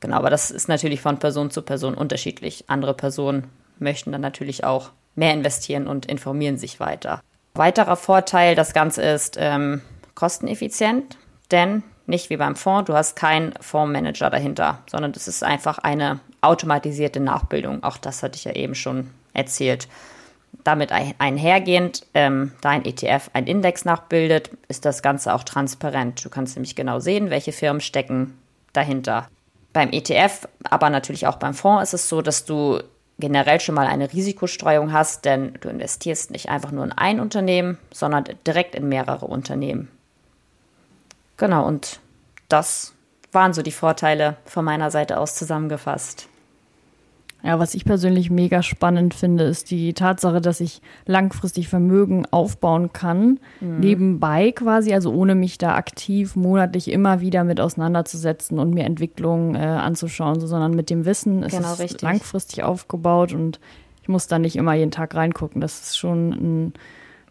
Genau, 0.00 0.16
aber 0.16 0.30
das 0.30 0.50
ist 0.50 0.68
natürlich 0.68 1.00
von 1.00 1.18
Person 1.18 1.50
zu 1.50 1.62
Person 1.62 1.94
unterschiedlich. 1.94 2.64
Andere 2.68 2.94
Personen 2.94 3.48
möchten 3.78 4.12
dann 4.12 4.20
natürlich 4.20 4.64
auch 4.64 4.90
mehr 5.14 5.34
investieren 5.34 5.86
und 5.86 6.06
informieren 6.06 6.56
sich 6.56 6.80
weiter. 6.80 7.20
Weiterer 7.54 7.96
Vorteil, 7.96 8.54
das 8.54 8.72
Ganze 8.72 9.02
ist 9.02 9.36
ähm, 9.38 9.82
kosteneffizient, 10.14 11.18
denn 11.50 11.82
nicht 12.06 12.30
wie 12.30 12.36
beim 12.36 12.56
Fonds, 12.56 12.86
du 12.86 12.94
hast 12.94 13.16
keinen 13.16 13.52
Fondsmanager 13.60 14.30
dahinter, 14.30 14.78
sondern 14.88 15.12
das 15.12 15.28
ist 15.28 15.42
einfach 15.44 15.78
eine 15.78 16.20
automatisierte 16.40 17.20
Nachbildung. 17.20 17.82
Auch 17.82 17.96
das 17.96 18.22
hatte 18.22 18.36
ich 18.36 18.44
ja 18.44 18.52
eben 18.52 18.74
schon 18.74 19.10
erzählt. 19.32 19.88
damit 20.64 20.90
einhergehend, 20.90 22.06
ähm, 22.12 22.52
da 22.60 22.70
ein 22.70 22.84
ETF 22.84 23.30
einen 23.32 23.46
Index 23.46 23.84
nachbildet, 23.84 24.50
ist 24.68 24.84
das 24.84 25.00
Ganze 25.00 25.32
auch 25.32 25.44
transparent. 25.44 26.24
Du 26.24 26.28
kannst 26.28 26.56
nämlich 26.56 26.74
genau 26.74 26.98
sehen, 26.98 27.30
welche 27.30 27.52
Firmen 27.52 27.80
stecken 27.80 28.36
dahinter. 28.72 29.28
Beim 29.72 29.90
ETF, 29.92 30.48
aber 30.64 30.90
natürlich 30.90 31.26
auch 31.26 31.36
beim 31.36 31.54
Fonds 31.54 31.82
ist 31.84 32.00
es 32.00 32.08
so, 32.08 32.22
dass 32.22 32.44
du 32.44 32.80
generell 33.18 33.60
schon 33.60 33.74
mal 33.74 33.86
eine 33.86 34.12
Risikostreuung 34.12 34.92
hast, 34.92 35.24
denn 35.24 35.54
du 35.60 35.68
investierst 35.68 36.30
nicht 36.30 36.48
einfach 36.48 36.72
nur 36.72 36.84
in 36.84 36.92
ein 36.92 37.20
Unternehmen, 37.20 37.78
sondern 37.92 38.24
direkt 38.46 38.74
in 38.74 38.88
mehrere 38.88 39.26
Unternehmen. 39.26 39.88
Genau, 41.36 41.66
und 41.66 42.00
das 42.48 42.94
waren 43.32 43.52
so 43.52 43.62
die 43.62 43.70
Vorteile 43.70 44.36
von 44.44 44.64
meiner 44.64 44.90
Seite 44.90 45.18
aus 45.18 45.34
zusammengefasst. 45.36 46.28
Ja, 47.42 47.58
was 47.58 47.74
ich 47.74 47.84
persönlich 47.84 48.30
mega 48.30 48.62
spannend 48.62 49.14
finde, 49.14 49.44
ist 49.44 49.70
die 49.70 49.94
Tatsache, 49.94 50.40
dass 50.40 50.60
ich 50.60 50.82
langfristig 51.06 51.68
Vermögen 51.68 52.26
aufbauen 52.30 52.92
kann, 52.92 53.40
mhm. 53.60 53.80
nebenbei 53.80 54.52
quasi, 54.52 54.92
also 54.92 55.12
ohne 55.12 55.34
mich 55.34 55.56
da 55.56 55.74
aktiv 55.74 56.36
monatlich 56.36 56.90
immer 56.90 57.20
wieder 57.20 57.44
mit 57.44 57.60
auseinanderzusetzen 57.60 58.58
und 58.58 58.74
mir 58.74 58.84
Entwicklungen 58.84 59.54
äh, 59.54 59.58
anzuschauen, 59.58 60.38
so, 60.40 60.46
sondern 60.46 60.72
mit 60.72 60.90
dem 60.90 61.06
Wissen 61.06 61.42
ist 61.42 61.56
genau, 61.56 61.72
es 61.72 61.78
richtig. 61.78 62.02
langfristig 62.02 62.62
aufgebaut 62.62 63.32
und 63.32 63.58
ich 64.02 64.08
muss 64.08 64.26
da 64.26 64.38
nicht 64.38 64.56
immer 64.56 64.74
jeden 64.74 64.90
Tag 64.90 65.14
reingucken. 65.14 65.60
Das 65.60 65.80
ist 65.80 65.98
schon 65.98 66.30
ein 66.30 66.74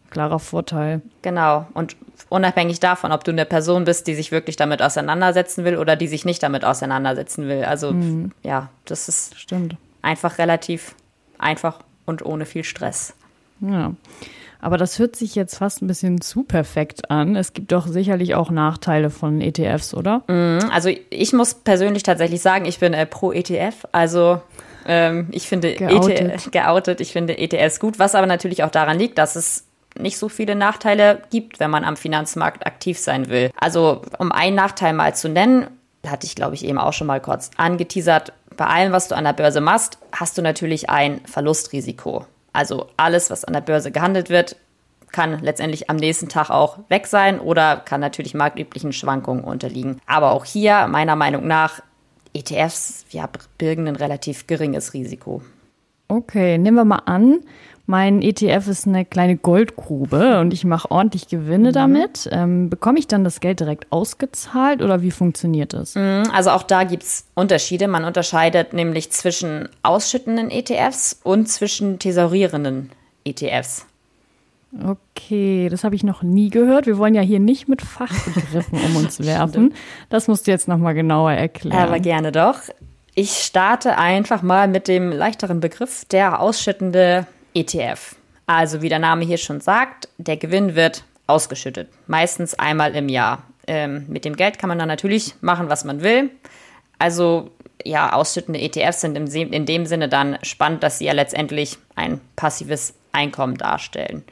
klarer 0.09 0.39
Vorteil. 0.39 1.01
Genau. 1.21 1.67
Und 1.75 1.95
unabhängig 2.29 2.79
davon, 2.79 3.11
ob 3.11 3.23
du 3.23 3.31
eine 3.31 3.45
Person 3.45 3.85
bist, 3.85 4.07
die 4.07 4.15
sich 4.15 4.31
wirklich 4.31 4.55
damit 4.55 4.81
auseinandersetzen 4.81 5.65
will 5.65 5.77
oder 5.77 5.95
die 5.95 6.07
sich 6.07 6.25
nicht 6.25 6.41
damit 6.41 6.65
auseinandersetzen 6.65 7.47
will. 7.47 7.63
Also 7.63 7.91
mhm. 7.91 8.31
ja, 8.41 8.69
das 8.85 9.07
ist 9.07 9.37
Stimmt 9.37 9.77
einfach 10.01 10.37
relativ 10.37 10.95
einfach 11.37 11.79
und 12.05 12.25
ohne 12.25 12.45
viel 12.45 12.63
Stress. 12.63 13.13
Ja. 13.61 13.93
Aber 14.61 14.77
das 14.77 14.99
hört 14.99 15.15
sich 15.15 15.35
jetzt 15.35 15.57
fast 15.57 15.81
ein 15.81 15.87
bisschen 15.87 16.19
zu 16.19 16.43
perfekt 16.43 17.09
an. 17.09 17.35
Es 17.35 17.53
gibt 17.53 17.71
doch 17.71 17.87
sicherlich 17.87 18.35
auch 18.35 18.51
Nachteile 18.51 19.09
von 19.09 19.39
ETFs, 19.39 19.93
oder? 19.93 20.23
Mhm. 20.27 20.69
Also 20.71 20.89
ich 21.09 21.31
muss 21.31 21.53
persönlich 21.53 22.03
tatsächlich 22.03 22.41
sagen, 22.41 22.65
ich 22.65 22.79
bin 22.79 22.93
äh, 22.93 23.05
pro 23.05 23.31
ETF. 23.31 23.87
Also 23.93 24.41
ähm, 24.85 25.27
ich 25.31 25.47
finde 25.47 25.75
geoutet. 25.75 26.19
ETF, 26.19 26.51
geoutet, 26.51 27.01
ich 27.01 27.13
finde 27.13 27.37
ETFs 27.37 27.79
gut, 27.79 27.99
was 27.99 28.15
aber 28.15 28.27
natürlich 28.27 28.63
auch 28.63 28.71
daran 28.71 28.99
liegt, 28.99 29.17
dass 29.17 29.35
es 29.37 29.65
nicht 29.97 30.17
so 30.17 30.29
viele 30.29 30.55
Nachteile 30.55 31.21
gibt, 31.29 31.59
wenn 31.59 31.71
man 31.71 31.83
am 31.83 31.95
Finanzmarkt 31.95 32.65
aktiv 32.65 32.99
sein 32.99 33.29
will. 33.29 33.51
Also 33.59 34.01
um 34.17 34.31
einen 34.31 34.55
Nachteil 34.55 34.93
mal 34.93 35.15
zu 35.15 35.29
nennen, 35.29 35.67
hatte 36.05 36.25
ich 36.25 36.35
glaube 36.35 36.55
ich 36.55 36.65
eben 36.65 36.77
auch 36.77 36.93
schon 36.93 37.07
mal 37.07 37.21
kurz 37.21 37.51
angeteasert, 37.57 38.33
bei 38.59 38.65
allem, 38.65 38.91
was 38.91 39.07
du 39.07 39.15
an 39.15 39.23
der 39.23 39.31
Börse 39.31 39.61
machst, 39.61 39.97
hast 40.11 40.37
du 40.37 40.41
natürlich 40.41 40.89
ein 40.89 41.21
Verlustrisiko. 41.25 42.25
Also 42.51 42.87
alles, 42.97 43.29
was 43.29 43.45
an 43.45 43.53
der 43.53 43.61
Börse 43.61 43.89
gehandelt 43.89 44.29
wird, 44.29 44.57
kann 45.13 45.39
letztendlich 45.39 45.89
am 45.89 45.95
nächsten 45.95 46.27
Tag 46.27 46.49
auch 46.49 46.77
weg 46.89 47.07
sein 47.07 47.39
oder 47.39 47.77
kann 47.77 48.01
natürlich 48.01 48.33
marktüblichen 48.33 48.91
Schwankungen 48.91 49.45
unterliegen. 49.45 50.01
Aber 50.05 50.31
auch 50.31 50.43
hier, 50.43 50.87
meiner 50.87 51.15
Meinung 51.15 51.47
nach, 51.47 51.79
ETFs 52.33 53.05
ja, 53.11 53.29
birgen 53.57 53.87
ein 53.87 53.95
relativ 53.95 54.45
geringes 54.45 54.93
Risiko. 54.93 55.41
Okay, 56.09 56.57
nehmen 56.57 56.75
wir 56.75 56.85
mal 56.85 57.03
an, 57.05 57.39
mein 57.89 58.21
ETF 58.21 58.67
ist 58.67 58.85
eine 58.85 59.03
kleine 59.03 59.35
Goldgrube 59.35 60.39
und 60.39 60.53
ich 60.53 60.63
mache 60.63 60.91
ordentlich 60.91 61.27
Gewinne 61.27 61.69
mhm. 61.69 61.73
damit. 61.73 62.29
Ähm, 62.31 62.69
bekomme 62.69 62.99
ich 62.99 63.07
dann 63.07 63.23
das 63.23 63.39
Geld 63.39 63.61
direkt 63.61 63.91
ausgezahlt 63.91 64.83
oder 64.83 65.01
wie 65.01 65.09
funktioniert 65.09 65.73
das? 65.73 65.95
Mhm, 65.95 66.25
also 66.31 66.51
auch 66.51 66.61
da 66.61 66.83
gibt 66.83 67.01
es 67.01 67.25
Unterschiede. 67.33 67.87
Man 67.87 68.05
unterscheidet 68.05 68.73
nämlich 68.73 69.11
zwischen 69.11 69.69
ausschüttenden 69.81 70.51
ETFs 70.51 71.19
und 71.23 71.49
zwischen 71.49 71.97
thesaurierenden 71.97 72.91
ETFs. 73.23 73.87
Okay, 74.85 75.67
das 75.69 75.83
habe 75.83 75.95
ich 75.95 76.03
noch 76.03 76.21
nie 76.21 76.51
gehört. 76.51 76.85
Wir 76.85 76.99
wollen 76.99 77.15
ja 77.15 77.23
hier 77.23 77.39
nicht 77.39 77.67
mit 77.67 77.81
Fachbegriffen 77.81 78.79
um 78.85 78.97
uns 78.97 79.19
werfen. 79.25 79.73
Das 80.11 80.27
musst 80.27 80.45
du 80.45 80.51
jetzt 80.51 80.67
nochmal 80.67 80.93
genauer 80.93 81.31
erklären. 81.31 81.79
Aber 81.79 81.99
gerne 81.99 82.31
doch. 82.31 82.59
Ich 83.15 83.31
starte 83.31 83.97
einfach 83.97 84.43
mal 84.43 84.67
mit 84.67 84.87
dem 84.87 85.11
leichteren 85.11 85.59
Begriff, 85.59 86.05
der 86.05 86.39
ausschüttende 86.39 87.25
ETF. 87.53 88.15
Also 88.45 88.81
wie 88.81 88.89
der 88.89 88.99
Name 88.99 89.25
hier 89.25 89.37
schon 89.37 89.61
sagt, 89.61 90.09
der 90.17 90.37
Gewinn 90.37 90.75
wird 90.75 91.03
ausgeschüttet, 91.27 91.89
meistens 92.07 92.55
einmal 92.55 92.95
im 92.95 93.09
Jahr. 93.09 93.43
Ähm, 93.67 94.05
mit 94.07 94.25
dem 94.25 94.35
Geld 94.35 94.57
kann 94.57 94.67
man 94.67 94.79
dann 94.79 94.87
natürlich 94.87 95.35
machen, 95.41 95.69
was 95.69 95.85
man 95.85 96.01
will. 96.01 96.31
Also 96.97 97.51
ja, 97.85 98.13
ausschüttende 98.13 98.59
ETFs 98.59 99.01
sind 99.01 99.15
in 99.15 99.65
dem 99.65 99.85
Sinne 99.85 100.09
dann 100.09 100.37
spannend, 100.41 100.83
dass 100.83 100.97
sie 100.97 101.05
ja 101.05 101.13
letztendlich 101.13 101.77
ein 101.95 102.19
passives 102.35 102.93
Einkommen 103.11 103.55
darstellen. 103.55 104.23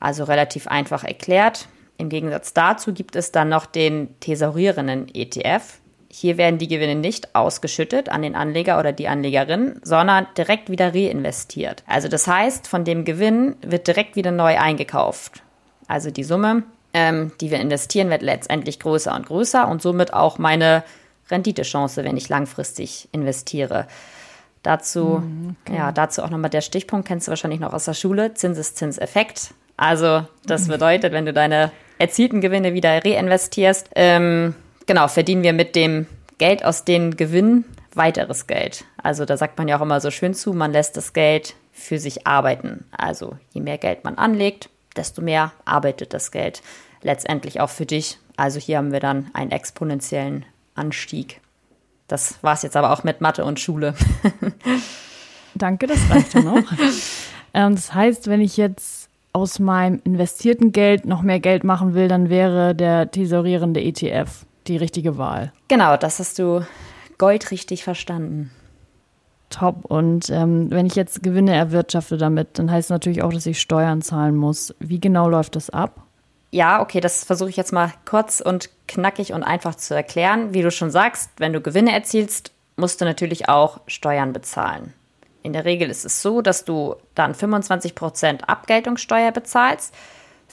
Also 0.00 0.24
relativ 0.24 0.66
einfach 0.66 1.04
erklärt. 1.04 1.68
Im 1.98 2.08
Gegensatz 2.08 2.52
dazu 2.52 2.92
gibt 2.92 3.16
es 3.16 3.32
dann 3.32 3.48
noch 3.48 3.66
den 3.66 4.18
thesaurierenden 4.20 5.12
ETF. 5.14 5.78
Hier 6.16 6.38
werden 6.38 6.58
die 6.58 6.68
Gewinne 6.68 6.94
nicht 6.94 7.34
ausgeschüttet 7.34 8.08
an 8.08 8.22
den 8.22 8.36
Anleger 8.36 8.78
oder 8.78 8.92
die 8.92 9.08
Anlegerin, 9.08 9.80
sondern 9.82 10.28
direkt 10.38 10.70
wieder 10.70 10.94
reinvestiert. 10.94 11.82
Also 11.88 12.06
das 12.06 12.28
heißt, 12.28 12.68
von 12.68 12.84
dem 12.84 13.04
Gewinn 13.04 13.56
wird 13.62 13.88
direkt 13.88 14.14
wieder 14.14 14.30
neu 14.30 14.56
eingekauft. 14.56 15.42
Also 15.88 16.12
die 16.12 16.22
Summe, 16.22 16.62
ähm, 16.92 17.32
die 17.40 17.50
wir 17.50 17.58
investieren, 17.58 18.10
wird 18.10 18.22
letztendlich 18.22 18.78
größer 18.78 19.12
und 19.12 19.26
größer 19.26 19.66
und 19.66 19.82
somit 19.82 20.14
auch 20.14 20.38
meine 20.38 20.84
Renditechance, 21.32 22.04
wenn 22.04 22.16
ich 22.16 22.28
langfristig 22.28 23.08
investiere. 23.10 23.88
Dazu, 24.62 25.20
mhm, 25.20 25.56
okay. 25.66 25.78
ja, 25.78 25.90
dazu 25.90 26.22
auch 26.22 26.30
nochmal 26.30 26.48
der 26.48 26.60
Stichpunkt, 26.60 27.08
kennst 27.08 27.26
du 27.26 27.30
wahrscheinlich 27.30 27.58
noch 27.58 27.72
aus 27.72 27.86
der 27.86 27.94
Schule, 27.94 28.34
Zinseszinseffekt. 28.34 29.52
Also 29.76 30.22
das 30.46 30.66
mhm. 30.66 30.72
bedeutet, 30.74 31.12
wenn 31.12 31.26
du 31.26 31.32
deine 31.32 31.72
erzielten 31.98 32.40
Gewinne 32.40 32.72
wieder 32.72 33.04
reinvestierst, 33.04 33.90
ähm, 33.96 34.54
genau, 34.86 35.08
verdienen 35.08 35.42
wir 35.42 35.52
mit 35.52 35.76
dem 35.76 36.06
Geld 36.38 36.64
aus 36.64 36.84
den 36.84 37.16
Gewinnen 37.16 37.64
weiteres 37.94 38.46
Geld. 38.46 38.84
Also 39.02 39.24
da 39.24 39.36
sagt 39.36 39.58
man 39.58 39.68
ja 39.68 39.78
auch 39.78 39.82
immer 39.82 40.00
so 40.00 40.10
schön 40.10 40.34
zu, 40.34 40.52
man 40.52 40.72
lässt 40.72 40.96
das 40.96 41.12
Geld 41.12 41.54
für 41.72 41.98
sich 41.98 42.26
arbeiten. 42.26 42.84
Also 42.96 43.36
je 43.52 43.60
mehr 43.60 43.78
Geld 43.78 44.04
man 44.04 44.16
anlegt, 44.16 44.68
desto 44.96 45.22
mehr 45.22 45.52
arbeitet 45.64 46.14
das 46.14 46.30
Geld 46.30 46.62
letztendlich 47.02 47.60
auch 47.60 47.70
für 47.70 47.86
dich. 47.86 48.18
Also 48.36 48.58
hier 48.58 48.78
haben 48.78 48.92
wir 48.92 49.00
dann 49.00 49.30
einen 49.32 49.50
exponentiellen 49.50 50.44
Anstieg. 50.74 51.40
Das 52.08 52.42
war 52.42 52.54
es 52.54 52.62
jetzt 52.62 52.76
aber 52.76 52.92
auch 52.92 53.04
mit 53.04 53.20
Mathe 53.20 53.44
und 53.44 53.60
Schule. 53.60 53.94
Danke, 55.54 55.86
das 55.86 55.98
reicht 56.10 56.34
dann 56.34 56.48
auch. 56.48 56.62
Ähm, 57.56 57.76
das 57.76 57.94
heißt, 57.94 58.26
wenn 58.26 58.40
ich 58.40 58.56
jetzt 58.56 59.08
aus 59.32 59.60
meinem 59.60 60.00
investierten 60.02 60.72
Geld 60.72 61.06
noch 61.06 61.22
mehr 61.22 61.38
Geld 61.38 61.62
machen 61.62 61.94
will, 61.94 62.08
dann 62.08 62.28
wäre 62.28 62.74
der 62.74 63.12
tesorierende 63.12 63.80
ETF 63.80 64.44
die 64.66 64.76
richtige 64.76 65.18
Wahl. 65.18 65.52
Genau, 65.68 65.96
das 65.96 66.18
hast 66.18 66.38
du 66.38 66.64
goldrichtig 67.18 67.84
verstanden. 67.84 68.50
Top. 69.50 69.84
Und 69.84 70.30
ähm, 70.30 70.70
wenn 70.70 70.86
ich 70.86 70.96
jetzt 70.96 71.22
Gewinne 71.22 71.54
erwirtschafte 71.54 72.16
damit, 72.16 72.58
dann 72.58 72.70
heißt 72.70 72.86
es 72.86 72.90
natürlich 72.90 73.22
auch, 73.22 73.32
dass 73.32 73.46
ich 73.46 73.60
Steuern 73.60 74.02
zahlen 74.02 74.36
muss. 74.36 74.74
Wie 74.80 75.00
genau 75.00 75.28
läuft 75.28 75.54
das 75.54 75.70
ab? 75.70 76.02
Ja, 76.50 76.80
okay, 76.80 77.00
das 77.00 77.24
versuche 77.24 77.50
ich 77.50 77.56
jetzt 77.56 77.72
mal 77.72 77.92
kurz 78.04 78.40
und 78.40 78.70
knackig 78.88 79.32
und 79.32 79.42
einfach 79.42 79.74
zu 79.74 79.94
erklären. 79.94 80.54
Wie 80.54 80.62
du 80.62 80.70
schon 80.70 80.90
sagst, 80.90 81.30
wenn 81.38 81.52
du 81.52 81.60
Gewinne 81.60 81.92
erzielst, 81.92 82.52
musst 82.76 83.00
du 83.00 83.04
natürlich 83.04 83.48
auch 83.48 83.80
Steuern 83.86 84.32
bezahlen. 84.32 84.92
In 85.42 85.52
der 85.52 85.64
Regel 85.64 85.90
ist 85.90 86.04
es 86.04 86.22
so, 86.22 86.40
dass 86.40 86.64
du 86.64 86.96
dann 87.14 87.34
25% 87.34 88.42
Abgeltungssteuer 88.42 89.30
bezahlst 89.30 89.94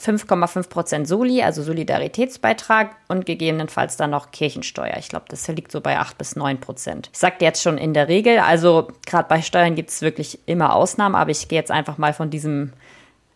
5,5 0.02 0.68
Prozent 0.68 1.08
Soli, 1.08 1.42
also 1.42 1.62
Solidaritätsbeitrag 1.62 2.96
und 3.08 3.24
gegebenenfalls 3.24 3.96
dann 3.96 4.10
noch 4.10 4.32
Kirchensteuer. 4.32 4.96
Ich 4.98 5.08
glaube, 5.08 5.26
das 5.28 5.46
liegt 5.48 5.70
so 5.70 5.80
bei 5.80 5.98
8 5.98 6.18
bis 6.18 6.34
9 6.34 6.58
Prozent. 6.58 7.08
Ich 7.12 7.18
sagte 7.18 7.44
jetzt 7.44 7.62
schon 7.62 7.78
in 7.78 7.94
der 7.94 8.08
Regel, 8.08 8.38
also 8.40 8.88
gerade 9.06 9.28
bei 9.28 9.42
Steuern 9.42 9.74
gibt 9.74 9.90
es 9.90 10.02
wirklich 10.02 10.40
immer 10.46 10.74
Ausnahmen, 10.74 11.14
aber 11.14 11.30
ich 11.30 11.46
gehe 11.48 11.58
jetzt 11.58 11.70
einfach 11.70 11.98
mal 11.98 12.12
von 12.12 12.30
diesem 12.30 12.72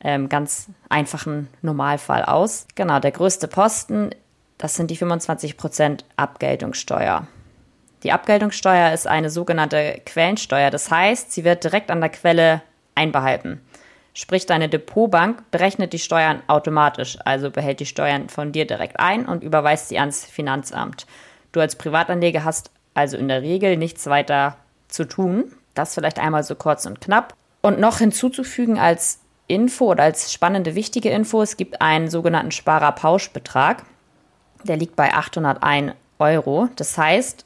ähm, 0.00 0.28
ganz 0.28 0.66
einfachen 0.88 1.48
Normalfall 1.62 2.24
aus. 2.24 2.66
Genau, 2.74 2.98
der 2.98 3.12
größte 3.12 3.46
Posten, 3.46 4.10
das 4.58 4.74
sind 4.74 4.90
die 4.90 4.96
25 4.96 5.56
Prozent 5.56 6.04
Abgeltungssteuer. 6.16 7.26
Die 8.02 8.12
Abgeltungssteuer 8.12 8.92
ist 8.92 9.06
eine 9.06 9.30
sogenannte 9.30 10.00
Quellensteuer, 10.04 10.70
das 10.70 10.90
heißt, 10.90 11.32
sie 11.32 11.44
wird 11.44 11.64
direkt 11.64 11.90
an 11.90 12.00
der 12.00 12.10
Quelle 12.10 12.62
einbehalten. 12.94 13.60
Sprich, 14.18 14.46
deine 14.46 14.70
Depotbank 14.70 15.50
berechnet 15.50 15.92
die 15.92 15.98
Steuern 15.98 16.42
automatisch, 16.46 17.18
also 17.26 17.50
behält 17.50 17.80
die 17.80 17.84
Steuern 17.86 18.30
von 18.30 18.50
dir 18.50 18.66
direkt 18.66 18.98
ein 18.98 19.26
und 19.26 19.44
überweist 19.44 19.90
sie 19.90 19.98
ans 19.98 20.24
Finanzamt. 20.24 21.06
Du 21.52 21.60
als 21.60 21.76
Privatanleger 21.76 22.42
hast 22.42 22.70
also 22.94 23.18
in 23.18 23.28
der 23.28 23.42
Regel 23.42 23.76
nichts 23.76 24.06
weiter 24.06 24.56
zu 24.88 25.04
tun. 25.04 25.52
Das 25.74 25.92
vielleicht 25.92 26.18
einmal 26.18 26.44
so 26.44 26.54
kurz 26.54 26.86
und 26.86 27.02
knapp. 27.02 27.34
Und 27.60 27.78
noch 27.78 27.98
hinzuzufügen 27.98 28.78
als 28.78 29.20
Info 29.48 29.90
oder 29.90 30.04
als 30.04 30.32
spannende, 30.32 30.74
wichtige 30.74 31.10
Info, 31.10 31.42
es 31.42 31.58
gibt 31.58 31.82
einen 31.82 32.08
sogenannten 32.08 32.52
Sparerpauschbetrag. 32.52 33.82
Der 34.64 34.78
liegt 34.78 34.96
bei 34.96 35.12
801 35.12 35.92
Euro. 36.18 36.70
Das 36.76 36.96
heißt, 36.96 37.44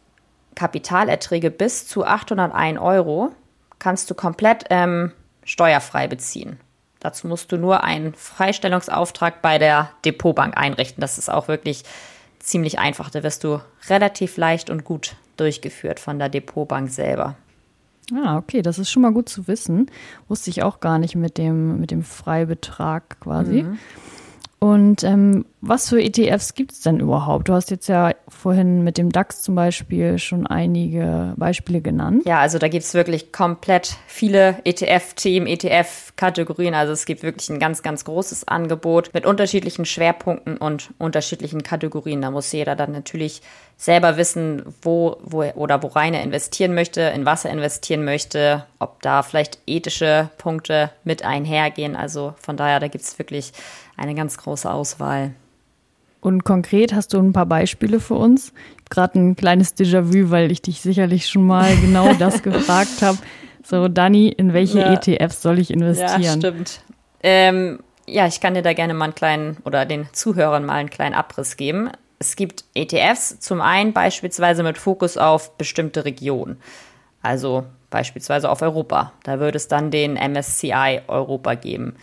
Kapitalerträge 0.54 1.50
bis 1.50 1.88
zu 1.88 2.04
801 2.04 2.78
Euro 2.78 3.32
kannst 3.80 4.08
du 4.08 4.14
komplett 4.14 4.66
ähm, 4.70 5.10
steuerfrei 5.44 6.08
beziehen. 6.08 6.58
Dazu 7.00 7.26
musst 7.26 7.50
du 7.50 7.56
nur 7.56 7.82
einen 7.82 8.14
Freistellungsauftrag 8.14 9.40
bei 9.40 9.58
der 9.58 9.90
Depotbank 10.04 10.56
einrichten. 10.56 11.00
Das 11.00 11.16
ist 11.16 11.30
auch 11.30 11.48
wirklich 11.48 11.84
ziemlich 12.38 12.78
einfach. 12.78 13.10
Da 13.10 13.22
wirst 13.22 13.42
du 13.44 13.60
relativ 13.88 14.36
leicht 14.36 14.68
und 14.68 14.84
gut 14.84 15.16
durchgeführt 15.36 15.98
von 15.98 16.18
der 16.18 16.28
Depotbank 16.28 16.90
selber. 16.90 17.36
Ah, 18.14 18.36
okay, 18.36 18.60
das 18.60 18.78
ist 18.78 18.90
schon 18.90 19.02
mal 19.02 19.12
gut 19.12 19.28
zu 19.28 19.46
wissen. 19.46 19.90
Wusste 20.28 20.50
ich 20.50 20.62
auch 20.62 20.80
gar 20.80 20.98
nicht 20.98 21.14
mit 21.14 21.38
dem, 21.38 21.80
mit 21.80 21.90
dem 21.90 22.02
Freibetrag 22.02 23.20
quasi. 23.20 23.62
Mhm. 23.62 23.78
Und 24.62 25.04
ähm, 25.04 25.46
was 25.62 25.88
für 25.88 26.02
ETFs 26.02 26.54
gibt 26.54 26.72
es 26.72 26.82
denn 26.82 27.00
überhaupt? 27.00 27.48
Du 27.48 27.54
hast 27.54 27.70
jetzt 27.70 27.88
ja 27.88 28.12
vorhin 28.28 28.84
mit 28.84 28.98
dem 28.98 29.10
DAX 29.10 29.40
zum 29.40 29.54
Beispiel 29.54 30.18
schon 30.18 30.46
einige 30.46 31.32
Beispiele 31.36 31.80
genannt. 31.80 32.24
Ja, 32.26 32.40
also 32.40 32.58
da 32.58 32.68
gibt 32.68 32.84
es 32.84 32.92
wirklich 32.92 33.32
komplett 33.32 33.96
viele 34.06 34.58
ETF-Themen, 34.64 35.46
ETF-Kategorien. 35.46 36.74
Also 36.74 36.92
es 36.92 37.06
gibt 37.06 37.22
wirklich 37.22 37.48
ein 37.48 37.58
ganz, 37.58 37.82
ganz 37.82 38.04
großes 38.04 38.48
Angebot 38.48 39.14
mit 39.14 39.24
unterschiedlichen 39.24 39.86
Schwerpunkten 39.86 40.58
und 40.58 40.90
unterschiedlichen 40.98 41.62
Kategorien. 41.62 42.20
Da 42.20 42.30
muss 42.30 42.52
jeder 42.52 42.76
dann 42.76 42.92
natürlich 42.92 43.40
selber 43.78 44.18
wissen, 44.18 44.62
wo, 44.82 45.16
wo 45.22 45.42
oder 45.54 45.82
worein 45.82 46.12
er 46.12 46.22
investieren 46.22 46.74
möchte, 46.74 47.00
in 47.00 47.24
was 47.24 47.46
er 47.46 47.52
investieren 47.52 48.04
möchte, 48.04 48.66
ob 48.78 49.00
da 49.00 49.22
vielleicht 49.22 49.58
ethische 49.66 50.28
Punkte 50.36 50.90
mit 51.02 51.24
einhergehen. 51.24 51.96
Also 51.96 52.34
von 52.42 52.58
daher, 52.58 52.78
da 52.78 52.88
gibt 52.88 53.04
es 53.04 53.18
wirklich 53.18 53.54
eine 54.00 54.14
ganz 54.14 54.38
große 54.38 54.70
Auswahl. 54.70 55.34
Und 56.20 56.44
konkret 56.44 56.92
hast 56.92 57.14
du 57.14 57.18
ein 57.18 57.32
paar 57.32 57.46
Beispiele 57.46 58.00
für 58.00 58.14
uns? 58.14 58.52
Gerade 58.90 59.18
ein 59.18 59.36
kleines 59.36 59.76
Déjà-vu, 59.76 60.30
weil 60.30 60.50
ich 60.50 60.62
dich 60.62 60.80
sicherlich 60.80 61.28
schon 61.28 61.46
mal 61.46 61.76
genau 61.80 62.12
das 62.14 62.42
gefragt 62.42 63.02
habe. 63.02 63.18
So, 63.62 63.88
Dani, 63.88 64.28
in 64.28 64.52
welche 64.52 64.80
ja. 64.80 64.94
ETFs 64.94 65.42
soll 65.42 65.58
ich 65.58 65.70
investieren? 65.70 66.22
Ja, 66.22 66.32
stimmt. 66.32 66.80
Ähm, 67.22 67.80
ja, 68.06 68.26
ich 68.26 68.40
kann 68.40 68.54
dir 68.54 68.62
da 68.62 68.72
gerne 68.72 68.94
mal 68.94 69.04
einen 69.04 69.14
kleinen 69.14 69.58
oder 69.64 69.84
den 69.86 70.08
Zuhörern 70.12 70.64
mal 70.64 70.74
einen 70.74 70.90
kleinen 70.90 71.14
Abriss 71.14 71.56
geben. 71.56 71.90
Es 72.18 72.36
gibt 72.36 72.64
ETFs, 72.74 73.38
zum 73.40 73.60
einen 73.60 73.92
beispielsweise 73.92 74.62
mit 74.62 74.78
Fokus 74.78 75.16
auf 75.16 75.56
bestimmte 75.56 76.04
Regionen. 76.04 76.58
Also 77.22 77.64
beispielsweise 77.90 78.50
auf 78.50 78.62
Europa. 78.62 79.12
Da 79.24 79.40
würde 79.40 79.56
es 79.56 79.68
dann 79.68 79.90
den 79.90 80.14
MSCI 80.14 81.02
Europa 81.06 81.54
geben. 81.54 81.96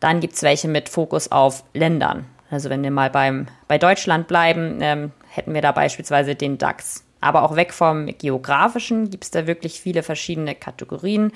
Dann 0.00 0.20
gibt 0.20 0.34
es 0.34 0.42
welche 0.42 0.68
mit 0.68 0.88
Fokus 0.88 1.30
auf 1.30 1.62
Ländern. 1.74 2.26
Also 2.50 2.68
wenn 2.68 2.82
wir 2.82 2.90
mal 2.90 3.10
beim, 3.10 3.46
bei 3.68 3.78
Deutschland 3.78 4.26
bleiben, 4.26 4.78
ähm, 4.80 5.12
hätten 5.28 5.54
wir 5.54 5.62
da 5.62 5.72
beispielsweise 5.72 6.34
den 6.34 6.58
DAX. 6.58 7.04
Aber 7.20 7.42
auch 7.42 7.54
weg 7.54 7.72
vom 7.72 8.06
geografischen 8.06 9.10
gibt 9.10 9.24
es 9.24 9.30
da 9.30 9.46
wirklich 9.46 9.80
viele 9.80 10.02
verschiedene 10.02 10.54
Kategorien. 10.54 11.32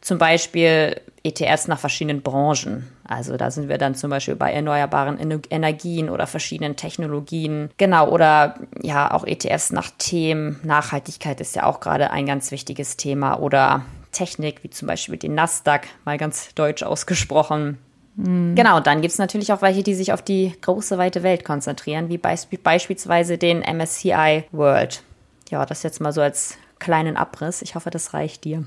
Zum 0.00 0.18
Beispiel 0.18 1.00
ETFs 1.22 1.68
nach 1.68 1.78
verschiedenen 1.78 2.22
Branchen. 2.22 2.90
Also 3.06 3.36
da 3.36 3.50
sind 3.50 3.68
wir 3.68 3.76
dann 3.76 3.94
zum 3.94 4.10
Beispiel 4.10 4.34
bei 4.34 4.50
erneuerbaren 4.50 5.18
Energien 5.50 6.08
oder 6.08 6.26
verschiedenen 6.26 6.76
Technologien. 6.76 7.70
Genau, 7.76 8.08
oder 8.08 8.54
ja, 8.82 9.10
auch 9.12 9.26
ETFs 9.26 9.72
nach 9.72 9.90
Themen. 9.98 10.58
Nachhaltigkeit 10.62 11.40
ist 11.40 11.54
ja 11.54 11.64
auch 11.64 11.80
gerade 11.80 12.10
ein 12.10 12.24
ganz 12.24 12.50
wichtiges 12.50 12.96
Thema. 12.96 13.38
Oder 13.40 13.84
Technik, 14.10 14.64
wie 14.64 14.70
zum 14.70 14.88
Beispiel 14.88 15.18
den 15.18 15.34
Nasdaq, 15.34 15.86
mal 16.04 16.16
ganz 16.16 16.54
deutsch 16.54 16.82
ausgesprochen. 16.82 17.78
Mhm. 18.16 18.54
Genau, 18.54 18.78
und 18.78 18.86
dann 18.86 19.00
gibt 19.00 19.12
es 19.12 19.18
natürlich 19.18 19.52
auch 19.52 19.62
welche, 19.62 19.82
die 19.82 19.94
sich 19.94 20.12
auf 20.12 20.22
die 20.22 20.52
große, 20.60 20.98
weite 20.98 21.22
Welt 21.22 21.44
konzentrieren, 21.44 22.08
wie 22.08 22.18
beisp 22.18 22.54
beispielsweise 22.62 23.38
den 23.38 23.60
MSCI 23.60 24.44
World. 24.52 25.02
Ja, 25.50 25.66
das 25.66 25.82
jetzt 25.82 26.00
mal 26.00 26.12
so 26.12 26.20
als 26.20 26.56
kleinen 26.78 27.16
Abriss. 27.16 27.62
Ich 27.62 27.74
hoffe, 27.74 27.90
das 27.90 28.14
reicht 28.14 28.44
dir. 28.44 28.64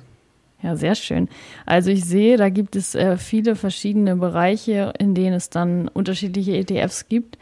Ja, 0.61 0.77
sehr 0.77 0.95
schön. 0.95 1.27
Also 1.65 1.89
ich 1.89 2.05
sehe, 2.05 2.37
da 2.37 2.47
gibt 2.47 2.77
es 2.77 2.95
äh, 2.95 3.17
viele 3.17 3.55
verschiedene 3.55 4.15
Bereiche, 4.15 4.93
in 4.97 5.13
denen 5.13 5.33
es 5.33 5.49
dann 5.49 5.89
unterschiedliche 5.89 6.55
ETFs 6.55 7.09
gibt. 7.09 7.37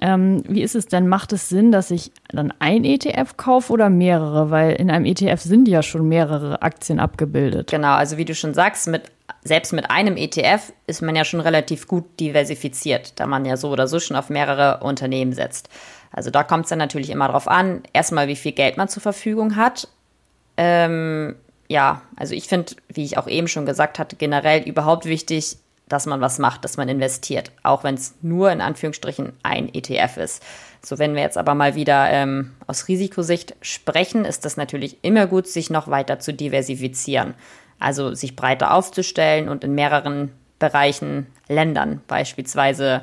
Ähm, 0.00 0.42
wie 0.48 0.62
ist 0.62 0.74
es 0.74 0.86
denn? 0.86 1.06
Macht 1.08 1.32
es 1.32 1.48
Sinn, 1.48 1.70
dass 1.70 1.90
ich 1.90 2.10
dann 2.28 2.52
ein 2.58 2.84
ETF 2.84 3.36
kaufe 3.36 3.72
oder 3.72 3.90
mehrere? 3.90 4.50
Weil 4.50 4.72
in 4.72 4.90
einem 4.90 5.04
ETF 5.04 5.40
sind 5.40 5.68
ja 5.68 5.82
schon 5.82 6.08
mehrere 6.08 6.62
Aktien 6.62 6.98
abgebildet. 6.98 7.70
Genau, 7.70 7.94
also 7.94 8.16
wie 8.16 8.24
du 8.24 8.34
schon 8.34 8.54
sagst, 8.54 8.88
mit 8.88 9.10
selbst 9.44 9.72
mit 9.72 9.90
einem 9.90 10.16
ETF 10.16 10.72
ist 10.86 11.02
man 11.02 11.16
ja 11.16 11.24
schon 11.24 11.40
relativ 11.40 11.88
gut 11.88 12.04
diversifiziert, 12.20 13.18
da 13.18 13.26
man 13.26 13.44
ja 13.44 13.56
so 13.56 13.70
oder 13.70 13.88
so 13.88 13.98
schon 13.98 14.16
auf 14.16 14.30
mehrere 14.30 14.84
Unternehmen 14.84 15.32
setzt. 15.32 15.68
Also 16.12 16.30
da 16.30 16.44
kommt 16.44 16.64
es 16.64 16.68
dann 16.68 16.78
natürlich 16.78 17.10
immer 17.10 17.26
darauf 17.26 17.48
an, 17.48 17.82
erstmal, 17.92 18.28
wie 18.28 18.36
viel 18.36 18.52
Geld 18.52 18.76
man 18.76 18.88
zur 18.88 19.02
Verfügung 19.02 19.56
hat. 19.56 19.88
Ähm, 20.56 21.34
ja, 21.68 22.02
also 22.16 22.34
ich 22.34 22.48
finde, 22.48 22.74
wie 22.88 23.04
ich 23.04 23.18
auch 23.18 23.26
eben 23.26 23.48
schon 23.48 23.66
gesagt 23.66 23.98
hatte, 23.98 24.16
generell 24.16 24.62
überhaupt 24.62 25.06
wichtig, 25.06 25.56
dass 25.92 26.06
man 26.06 26.20
was 26.20 26.38
macht, 26.38 26.64
dass 26.64 26.78
man 26.78 26.88
investiert, 26.88 27.52
auch 27.62 27.84
wenn 27.84 27.96
es 27.96 28.14
nur 28.22 28.50
in 28.50 28.62
Anführungsstrichen 28.62 29.34
ein 29.42 29.72
ETF 29.72 30.16
ist. 30.16 30.42
So, 30.82 30.98
wenn 30.98 31.14
wir 31.14 31.22
jetzt 31.22 31.36
aber 31.36 31.54
mal 31.54 31.74
wieder 31.74 32.10
ähm, 32.10 32.52
aus 32.66 32.88
Risikosicht 32.88 33.54
sprechen, 33.60 34.24
ist 34.24 34.44
das 34.44 34.56
natürlich 34.56 34.96
immer 35.02 35.26
gut, 35.26 35.46
sich 35.46 35.68
noch 35.68 35.88
weiter 35.88 36.18
zu 36.18 36.32
diversifizieren. 36.32 37.34
Also 37.78 38.14
sich 38.14 38.36
breiter 38.36 38.72
aufzustellen 38.72 39.48
und 39.48 39.64
in 39.64 39.74
mehreren 39.74 40.32
Bereichen, 40.58 41.26
Ländern 41.48 42.00
beispielsweise 42.06 43.02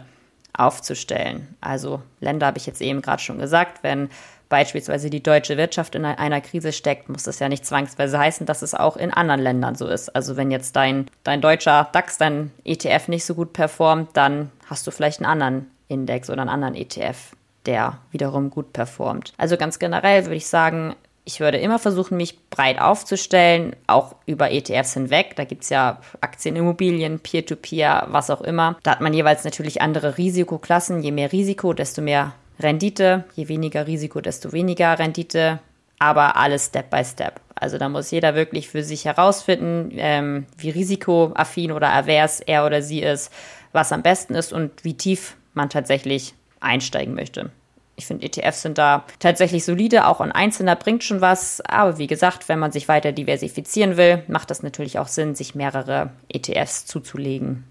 aufzustellen. 0.54 1.56
Also 1.62 2.02
Länder 2.20 2.48
habe 2.48 2.58
ich 2.58 2.66
jetzt 2.66 2.82
eben 2.82 3.02
gerade 3.02 3.22
schon 3.22 3.38
gesagt, 3.38 3.84
wenn 3.84 4.10
beispielsweise 4.50 5.10
die 5.10 5.24
deutsche 5.24 5.58
Wirtschaft 5.58 5.96
in 5.96 6.06
einer 6.06 6.42
Krise 6.42 6.74
steckt, 6.74 7.08
muss 7.08 7.24
das 7.24 7.40
ja 7.40 7.48
nicht 7.48 7.66
zwangsweise 7.66 8.18
heißen, 8.18 8.46
dass 8.46 8.64
es 8.64 8.74
auch 8.74 8.98
in 8.98 9.14
anderen 9.14 9.42
Ländern 9.42 9.76
so 9.76 9.88
ist. 9.88 10.10
Also 10.16 10.36
wenn 10.36 10.52
jetzt 10.52 10.76
dein, 10.76 11.06
dein 11.24 11.40
deutscher 11.40 11.88
DAX, 11.94 12.18
dein 12.18 12.52
ETF 12.66 13.08
nicht 13.08 13.26
so 13.26 13.36
gut 13.36 13.54
performt, 13.54 14.10
dann 14.14 14.52
hast 14.66 14.86
du 14.88 14.92
vielleicht 14.92 15.20
einen 15.20 15.32
anderen 15.32 15.72
Index 15.88 16.30
oder 16.30 16.42
einen 16.42 16.50
anderen 16.50 16.76
ETF, 16.76 17.36
der 17.66 18.00
wiederum 18.12 18.50
gut 18.50 18.74
performt. 18.74 19.34
Also 19.38 19.56
ganz 19.56 19.80
generell 19.80 20.26
würde 20.26 20.36
ich 20.36 20.48
sagen, 20.48 20.96
ich 21.26 21.40
würde 21.40 21.60
immer 21.60 21.78
versuchen, 21.78 22.18
mich 22.18 22.50
breit 22.50 22.82
aufzustellen, 22.82 23.76
auch 23.86 24.16
über 24.26 24.52
ETFs 24.52 24.96
hinweg. 24.96 25.36
Da 25.36 25.44
gibt 25.44 25.62
es 25.62 25.70
ja 25.70 26.00
Aktien, 26.22 26.56
Immobilien, 26.56 27.20
Peer-to-Peer, 27.20 28.08
-Peer, 28.08 28.12
was 28.12 28.32
auch 28.32 28.42
immer. 28.42 28.78
Da 28.82 28.92
hat 28.92 29.02
man 29.02 29.14
jeweils 29.14 29.44
natürlich 29.44 29.82
andere 29.82 30.18
Risikoklassen. 30.18 31.04
Je 31.04 31.12
mehr 31.12 31.32
Risiko, 31.32 31.74
desto 31.74 32.02
mehr 32.02 32.34
Rendite. 32.60 33.26
Je 33.36 33.48
weniger 33.48 33.88
Risiko, 33.88 34.22
desto 34.22 34.52
weniger 34.52 34.98
Rendite. 35.00 35.60
Aber 36.00 36.38
alles 36.38 36.68
Step 36.68 36.90
by 36.90 37.04
Step. 37.04 37.42
Also 37.56 37.78
da 37.78 37.90
muss 37.90 38.12
jeder 38.12 38.36
wirklich 38.36 38.70
für 38.70 38.84
sich 38.84 39.06
herausfinden, 39.06 39.92
ähm, 39.98 40.46
wie 40.58 40.70
risikoaffin 40.70 41.72
oder 41.72 41.92
avers 41.92 42.40
er 42.40 42.66
oder 42.66 42.82
sie 42.82 43.02
ist, 43.02 43.32
was 43.74 43.92
am 43.92 44.02
besten 44.02 44.34
ist 44.36 44.54
und 44.54 44.84
wie 44.86 44.96
tief 44.96 45.36
man 45.54 45.70
tatsächlich 45.70 46.34
einsteigen 46.62 47.16
möchte. 47.16 47.52
Ich 47.98 48.06
finde, 48.06 48.26
ETFs 48.26 48.62
sind 48.62 48.78
da 48.78 49.04
tatsächlich 49.20 49.66
solide. 49.66 50.08
Auch 50.08 50.22
ein 50.22 50.32
Einzelner 50.32 50.78
bringt 50.78 51.04
schon 51.04 51.20
was. 51.20 51.60
Aber 51.60 51.98
wie 51.98 52.08
gesagt, 52.08 52.48
wenn 52.48 52.58
man 52.58 52.72
sich 52.72 52.88
weiter 52.88 53.12
diversifizieren 53.12 53.98
will, 53.98 54.24
macht 54.30 54.50
das 54.52 54.64
natürlich 54.64 55.00
auch 55.00 55.10
Sinn, 55.10 55.36
sich 55.36 55.54
mehrere 55.54 56.12
ETFs 56.30 56.86
zuzulegen. 56.86 57.66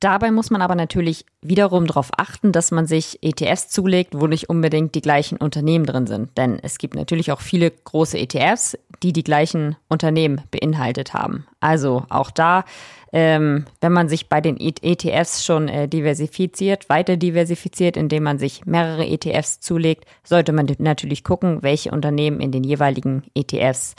Dabei 0.00 0.30
muss 0.30 0.50
man 0.50 0.60
aber 0.60 0.74
natürlich 0.74 1.24
wiederum 1.40 1.86
darauf 1.86 2.10
achten, 2.18 2.52
dass 2.52 2.70
man 2.70 2.86
sich 2.86 3.22
ETFs 3.22 3.68
zulegt, 3.68 4.12
wo 4.14 4.26
nicht 4.26 4.50
unbedingt 4.50 4.94
die 4.94 5.00
gleichen 5.00 5.38
Unternehmen 5.38 5.86
drin 5.86 6.06
sind. 6.06 6.36
Denn 6.36 6.58
es 6.62 6.76
gibt 6.76 6.94
natürlich 6.94 7.32
auch 7.32 7.40
viele 7.40 7.70
große 7.70 8.18
ETFs, 8.18 8.76
die 9.02 9.14
die 9.14 9.24
gleichen 9.24 9.76
Unternehmen 9.88 10.42
beinhaltet 10.50 11.14
haben. 11.14 11.46
Also 11.60 12.04
auch 12.10 12.30
da, 12.30 12.66
ähm, 13.10 13.64
wenn 13.80 13.92
man 13.92 14.10
sich 14.10 14.28
bei 14.28 14.42
den 14.42 14.58
ETFs 14.60 15.46
schon 15.46 15.68
äh, 15.68 15.88
diversifiziert, 15.88 16.90
weiter 16.90 17.16
diversifiziert, 17.16 17.96
indem 17.96 18.24
man 18.24 18.38
sich 18.38 18.66
mehrere 18.66 19.06
ETFs 19.06 19.60
zulegt, 19.60 20.04
sollte 20.22 20.52
man 20.52 20.68
natürlich 20.78 21.24
gucken, 21.24 21.62
welche 21.62 21.90
Unternehmen 21.90 22.40
in 22.40 22.52
den 22.52 22.64
jeweiligen 22.64 23.22
ETFs 23.34 23.94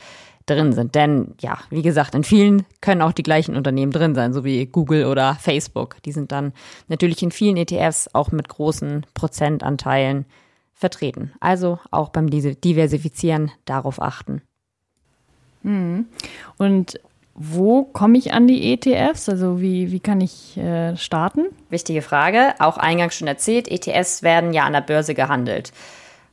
drin 0.47 0.73
sind. 0.73 0.95
Denn 0.95 1.35
ja, 1.39 1.59
wie 1.69 1.83
gesagt, 1.83 2.15
in 2.15 2.23
vielen 2.23 2.65
können 2.81 3.01
auch 3.01 3.11
die 3.11 3.23
gleichen 3.23 3.55
Unternehmen 3.55 3.91
drin 3.91 4.15
sein, 4.15 4.33
so 4.33 4.43
wie 4.43 4.65
Google 4.65 5.05
oder 5.05 5.35
Facebook. 5.35 5.97
Die 6.03 6.11
sind 6.11 6.31
dann 6.31 6.53
natürlich 6.87 7.21
in 7.21 7.31
vielen 7.31 7.57
ETFs 7.57 8.09
auch 8.13 8.31
mit 8.31 8.49
großen 8.49 9.05
Prozentanteilen 9.13 10.25
vertreten. 10.73 11.31
Also 11.39 11.79
auch 11.91 12.09
beim 12.09 12.29
Diversifizieren 12.29 13.51
darauf 13.65 14.01
achten. 14.01 14.41
Hm. 15.63 16.05
Und 16.57 16.99
wo 17.33 17.83
komme 17.83 18.17
ich 18.17 18.33
an 18.33 18.47
die 18.47 18.73
ETFs? 18.73 19.29
Also 19.29 19.61
wie, 19.61 19.91
wie 19.91 19.99
kann 19.99 20.21
ich 20.21 20.57
äh, 20.57 20.97
starten? 20.97 21.45
Wichtige 21.69 22.01
Frage. 22.01 22.55
Auch 22.59 22.77
eingangs 22.77 23.15
schon 23.15 23.27
erzählt, 23.27 23.67
ETFs 23.67 24.23
werden 24.23 24.53
ja 24.53 24.63
an 24.63 24.73
der 24.73 24.81
Börse 24.81 25.13
gehandelt. 25.13 25.71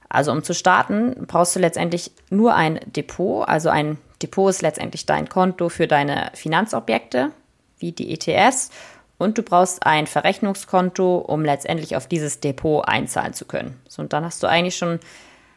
Also 0.09 0.33
um 0.33 0.43
zu 0.43 0.55
starten, 0.55 1.27
brauchst 1.27 1.57
du 1.57 1.61
letztendlich 1.61 2.13
nur 2.31 2.55
ein 2.55 2.81
Depot. 2.87 3.47
Also 3.47 3.69
ein 3.69 3.99
Depot 4.25 4.49
ist 4.49 4.63
letztendlich 4.63 5.05
dein 5.05 5.29
Konto 5.29 5.69
für 5.69 5.87
deine 5.87 6.31
Finanzobjekte, 6.33 7.33
wie 7.79 7.93
die 7.93 8.11
ETS. 8.15 8.71
Und 9.19 9.37
du 9.37 9.43
brauchst 9.43 9.85
ein 9.85 10.07
Verrechnungskonto, 10.07 11.19
um 11.19 11.45
letztendlich 11.45 11.95
auf 11.95 12.07
dieses 12.07 12.41
Depot 12.41 12.89
einzahlen 12.89 13.35
zu 13.35 13.45
können. 13.45 13.79
So, 13.87 14.01
und 14.01 14.15
dann 14.15 14.25
hast 14.25 14.43
du 14.43 14.47
eigentlich 14.47 14.77
schon 14.77 14.99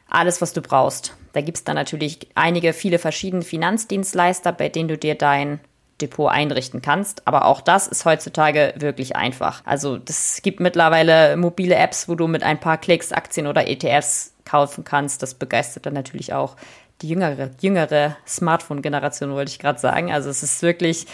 alles, 0.10 0.42
was 0.42 0.52
du 0.52 0.62
brauchst. 0.62 1.16
Da 1.32 1.40
gibt 1.40 1.58
es 1.60 1.64
dann 1.64 1.76
natürlich 1.76 2.28
einige, 2.36 2.74
viele 2.74 3.00
verschiedene 3.00 3.44
Finanzdienstleister, 3.44 4.52
bei 4.52 4.68
denen 4.68 4.90
du 4.90 4.98
dir 4.98 5.16
dein 5.16 5.62
Depot 6.02 6.30
einrichten 6.30 6.82
kannst. 6.82 7.26
Aber 7.26 7.46
auch 7.46 7.62
das 7.62 7.88
ist 7.88 8.04
heutzutage 8.04 8.74
wirklich 8.76 9.16
einfach. 9.16 9.62
Also 9.64 9.98
es 10.10 10.42
gibt 10.42 10.60
mittlerweile 10.60 11.38
mobile 11.38 11.76
Apps, 11.76 12.10
wo 12.10 12.16
du 12.16 12.28
mit 12.28 12.44
ein 12.44 12.60
paar 12.60 12.78
Klicks 12.78 13.14
Aktien 13.14 13.48
oder 13.48 13.66
ETFs 13.66 14.34
kaufen 14.44 14.84
kannst. 14.84 15.24
Das 15.24 15.36
begeistert 15.36 15.86
dann 15.86 15.94
natürlich 15.94 16.34
auch 16.34 16.58
die 17.02 17.10
jüngere, 17.10 17.52
jüngere 17.62 18.18
Smartphone-Generation, 18.28 19.32
wollte 19.32 19.52
ich 19.52 19.60
gerade 19.60 19.80
sagen. 19.80 20.12
Also 20.12 20.30
es 20.30 20.44
ist 20.44 20.62
wirklich 20.62 21.06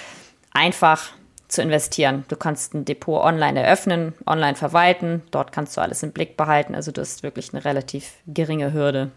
einfach 0.52 1.12
zu 1.48 1.62
investieren. 1.62 2.26
Du 2.30 2.36
kannst 2.36 2.74
ein 2.74 2.86
Depot 2.86 3.24
online 3.24 3.62
eröffnen, 3.62 4.13
online 4.26 4.56
verwalten. 4.56 5.22
Dort 5.32 5.52
kannst 5.52 5.78
du 5.78 5.82
alles 5.82 6.04
im 6.04 6.12
Blick 6.12 6.36
behalten. 6.36 6.76
Also 6.76 6.91
das 6.91 7.10
ist 7.10 7.24
wirklich 7.24 7.54
eine 7.54 7.63
relativ 7.63 8.13
geringe 8.28 8.74
Hürde. 8.74 9.12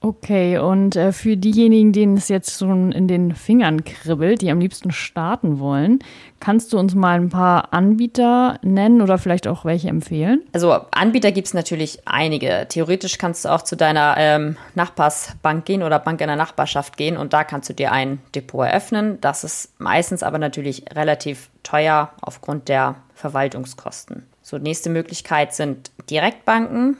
Okay, 0.00 0.58
und 0.58 0.94
äh, 0.94 1.10
für 1.10 1.36
diejenigen, 1.36 1.92
denen 1.92 2.16
es 2.16 2.28
jetzt 2.28 2.58
schon 2.58 2.92
in 2.92 3.08
den 3.08 3.34
Fingern 3.34 3.82
kribbelt, 3.84 4.42
die 4.42 4.50
am 4.50 4.60
liebsten 4.60 4.92
starten 4.92 5.58
wollen, 5.58 6.00
kannst 6.38 6.72
du 6.72 6.78
uns 6.78 6.94
mal 6.94 7.18
ein 7.18 7.30
paar 7.30 7.72
Anbieter 7.72 8.58
nennen 8.62 9.00
oder 9.00 9.16
vielleicht 9.16 9.48
auch 9.48 9.64
welche 9.64 9.88
empfehlen? 9.88 10.42
Also 10.52 10.72
Anbieter 10.90 11.32
gibt 11.32 11.48
es 11.48 11.54
natürlich 11.54 12.00
einige. 12.04 12.66
Theoretisch 12.68 13.16
kannst 13.16 13.44
du 13.44 13.48
auch 13.48 13.62
zu 13.62 13.74
deiner 13.74 14.14
ähm, 14.18 14.56
Nachbarsbank 14.74 15.64
gehen 15.64 15.82
oder 15.82 15.98
Bank 15.98 16.20
in 16.20 16.28
der 16.28 16.36
Nachbarschaft 16.36 16.96
gehen 16.98 17.16
und 17.16 17.32
da 17.32 17.42
kannst 17.42 17.70
du 17.70 17.74
dir 17.74 17.90
ein 17.90 18.20
Depot 18.34 18.66
eröffnen. 18.66 19.18
Das 19.22 19.44
ist 19.44 19.80
meistens 19.80 20.22
aber 20.22 20.38
natürlich 20.38 20.84
relativ 20.94 21.48
teuer 21.62 22.10
aufgrund 22.20 22.68
der 22.68 22.96
Verwaltungskosten. 23.14 24.26
So, 24.42 24.58
nächste 24.58 24.90
Möglichkeit 24.90 25.54
sind 25.54 25.90
Direktbanken. 26.08 26.98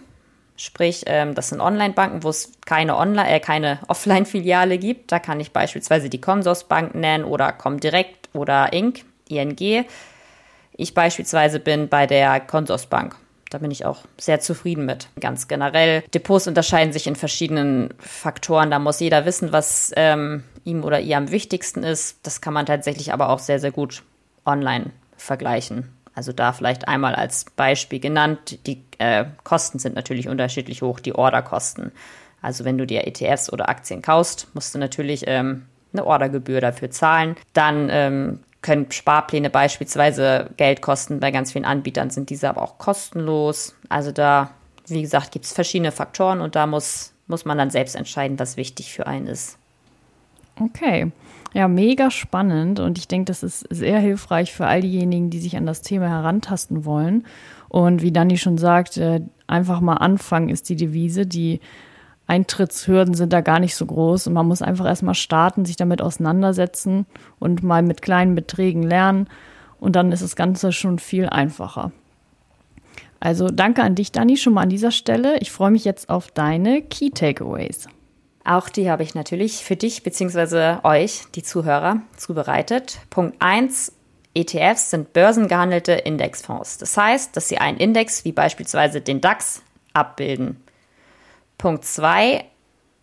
Sprich, 0.56 1.04
ähm, 1.06 1.34
das 1.34 1.50
sind 1.50 1.60
Online-Banken, 1.60 2.22
wo 2.22 2.30
es 2.30 2.52
keine, 2.64 2.96
Online 2.96 3.28
äh, 3.28 3.40
keine 3.40 3.78
Offline-Filiale 3.88 4.78
gibt. 4.78 5.12
Da 5.12 5.18
kann 5.18 5.38
ich 5.40 5.52
beispielsweise 5.52 6.08
die 6.08 6.20
Consorsbank 6.20 6.94
nennen 6.94 7.24
oder 7.24 7.52
Comdirect 7.52 8.30
oder 8.32 8.72
Inc., 8.72 9.04
ING. 9.28 9.84
Ich 10.72 10.94
beispielsweise 10.94 11.60
bin 11.60 11.88
bei 11.88 12.06
der 12.06 12.40
Consorsbank. 12.40 13.16
Da 13.50 13.58
bin 13.58 13.70
ich 13.70 13.84
auch 13.84 14.00
sehr 14.18 14.40
zufrieden 14.40 14.86
mit. 14.86 15.08
Ganz 15.20 15.46
generell. 15.46 16.02
Depots 16.14 16.48
unterscheiden 16.48 16.92
sich 16.92 17.06
in 17.06 17.16
verschiedenen 17.16 17.94
Faktoren. 17.98 18.70
Da 18.70 18.78
muss 18.78 19.00
jeder 19.00 19.24
wissen, 19.24 19.52
was 19.52 19.92
ähm, 19.96 20.42
ihm 20.64 20.84
oder 20.84 21.00
ihr 21.00 21.16
am 21.16 21.30
wichtigsten 21.30 21.82
ist. 21.82 22.18
Das 22.24 22.40
kann 22.40 22.54
man 22.54 22.66
tatsächlich 22.66 23.12
aber 23.12 23.28
auch 23.28 23.38
sehr, 23.38 23.60
sehr 23.60 23.70
gut 23.70 24.02
online 24.44 24.90
vergleichen. 25.16 25.95
Also 26.16 26.32
da 26.32 26.54
vielleicht 26.54 26.88
einmal 26.88 27.14
als 27.14 27.44
Beispiel 27.44 28.00
genannt, 28.00 28.58
die 28.66 28.82
äh, 28.98 29.26
Kosten 29.44 29.78
sind 29.78 29.94
natürlich 29.94 30.28
unterschiedlich 30.28 30.80
hoch, 30.80 30.98
die 30.98 31.14
Orderkosten. 31.14 31.92
Also 32.40 32.64
wenn 32.64 32.78
du 32.78 32.86
dir 32.86 33.06
ETFs 33.06 33.52
oder 33.52 33.68
Aktien 33.68 34.00
kaufst, 34.00 34.48
musst 34.54 34.74
du 34.74 34.78
natürlich 34.78 35.24
ähm, 35.26 35.66
eine 35.92 36.06
Ordergebühr 36.06 36.62
dafür 36.62 36.90
zahlen. 36.90 37.36
Dann 37.52 37.88
ähm, 37.90 38.40
können 38.62 38.90
Sparpläne 38.90 39.50
beispielsweise 39.50 40.48
Geld 40.56 40.80
kosten. 40.80 41.20
Bei 41.20 41.30
ganz 41.30 41.52
vielen 41.52 41.66
Anbietern 41.66 42.08
sind 42.08 42.30
diese 42.30 42.48
aber 42.48 42.62
auch 42.62 42.78
kostenlos. 42.78 43.76
Also 43.90 44.10
da, 44.10 44.50
wie 44.86 45.02
gesagt, 45.02 45.32
gibt 45.32 45.44
es 45.44 45.52
verschiedene 45.52 45.92
Faktoren 45.92 46.40
und 46.40 46.56
da 46.56 46.66
muss, 46.66 47.12
muss 47.26 47.44
man 47.44 47.58
dann 47.58 47.70
selbst 47.70 47.94
entscheiden, 47.94 48.38
was 48.38 48.56
wichtig 48.56 48.92
für 48.92 49.06
einen 49.06 49.26
ist. 49.26 49.58
Okay. 50.60 51.12
Ja, 51.52 51.68
mega 51.68 52.10
spannend 52.10 52.80
und 52.80 52.98
ich 52.98 53.08
denke, 53.08 53.26
das 53.26 53.42
ist 53.42 53.66
sehr 53.70 53.98
hilfreich 53.98 54.52
für 54.52 54.66
all 54.66 54.80
diejenigen, 54.80 55.30
die 55.30 55.38
sich 55.38 55.56
an 55.56 55.66
das 55.66 55.82
Thema 55.82 56.08
herantasten 56.08 56.84
wollen. 56.84 57.24
Und 57.68 58.02
wie 58.02 58.12
Dani 58.12 58.36
schon 58.36 58.58
sagt, 58.58 58.96
äh, 58.96 59.20
einfach 59.46 59.80
mal 59.80 59.94
anfangen 59.94 60.48
ist 60.48 60.68
die 60.68 60.76
Devise. 60.76 61.26
Die 61.26 61.60
Eintrittshürden 62.26 63.14
sind 63.14 63.32
da 63.32 63.40
gar 63.40 63.60
nicht 63.60 63.76
so 63.76 63.86
groß 63.86 64.26
und 64.26 64.32
man 64.32 64.48
muss 64.48 64.62
einfach 64.62 64.86
erstmal 64.86 65.14
starten, 65.14 65.64
sich 65.64 65.76
damit 65.76 66.02
auseinandersetzen 66.02 67.06
und 67.38 67.62
mal 67.62 67.82
mit 67.82 68.02
kleinen 68.02 68.34
Beträgen 68.34 68.82
lernen 68.82 69.28
und 69.78 69.94
dann 69.96 70.12
ist 70.12 70.22
das 70.22 70.36
Ganze 70.36 70.72
schon 70.72 70.98
viel 70.98 71.28
einfacher. 71.28 71.92
Also 73.20 73.48
danke 73.48 73.82
an 73.82 73.94
dich, 73.94 74.12
Dani, 74.12 74.36
schon 74.36 74.54
mal 74.54 74.62
an 74.62 74.68
dieser 74.68 74.90
Stelle. 74.90 75.38
Ich 75.38 75.52
freue 75.52 75.70
mich 75.70 75.84
jetzt 75.84 76.10
auf 76.10 76.30
deine 76.30 76.82
Key 76.82 77.10
Takeaways. 77.10 77.88
Auch 78.46 78.68
die 78.68 78.88
habe 78.88 79.02
ich 79.02 79.16
natürlich 79.16 79.64
für 79.64 79.74
dich 79.74 80.04
bzw. 80.04 80.78
euch, 80.84 81.22
die 81.34 81.42
Zuhörer, 81.42 82.00
zubereitet. 82.16 83.00
Punkt 83.10 83.34
1. 83.40 83.92
ETFs 84.34 84.90
sind 84.90 85.12
börsengehandelte 85.12 85.92
Indexfonds. 85.92 86.78
Das 86.78 86.96
heißt, 86.96 87.36
dass 87.36 87.48
sie 87.48 87.58
einen 87.58 87.78
Index 87.78 88.24
wie 88.24 88.30
beispielsweise 88.30 89.00
den 89.00 89.20
DAX 89.20 89.62
abbilden. 89.94 90.62
Punkt 91.58 91.84
2. 91.84 92.44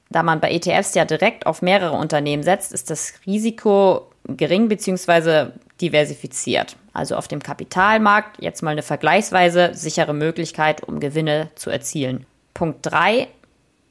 Da 0.09 0.23
man 0.23 0.39
bei 0.39 0.51
ETFs 0.51 0.95
ja 0.95 1.03
direkt 1.03 1.45
auf 1.45 1.61
mehrere 1.61 1.97
Unternehmen 1.97 2.43
setzt, 2.43 2.71
ist 2.71 2.89
das 2.89 3.13
Risiko 3.25 4.11
gering 4.25 4.69
bzw. 4.69 5.47
diversifiziert. 5.81 6.77
Also 6.93 7.17
auf 7.17 7.27
dem 7.27 7.43
Kapitalmarkt 7.43 8.41
jetzt 8.41 8.61
mal 8.61 8.71
eine 8.71 8.83
vergleichsweise 8.83 9.71
sichere 9.73 10.13
Möglichkeit, 10.13 10.83
um 10.83 11.01
Gewinne 11.01 11.49
zu 11.55 11.69
erzielen. 11.69 12.25
Punkt 12.53 12.79
3. 12.83 13.27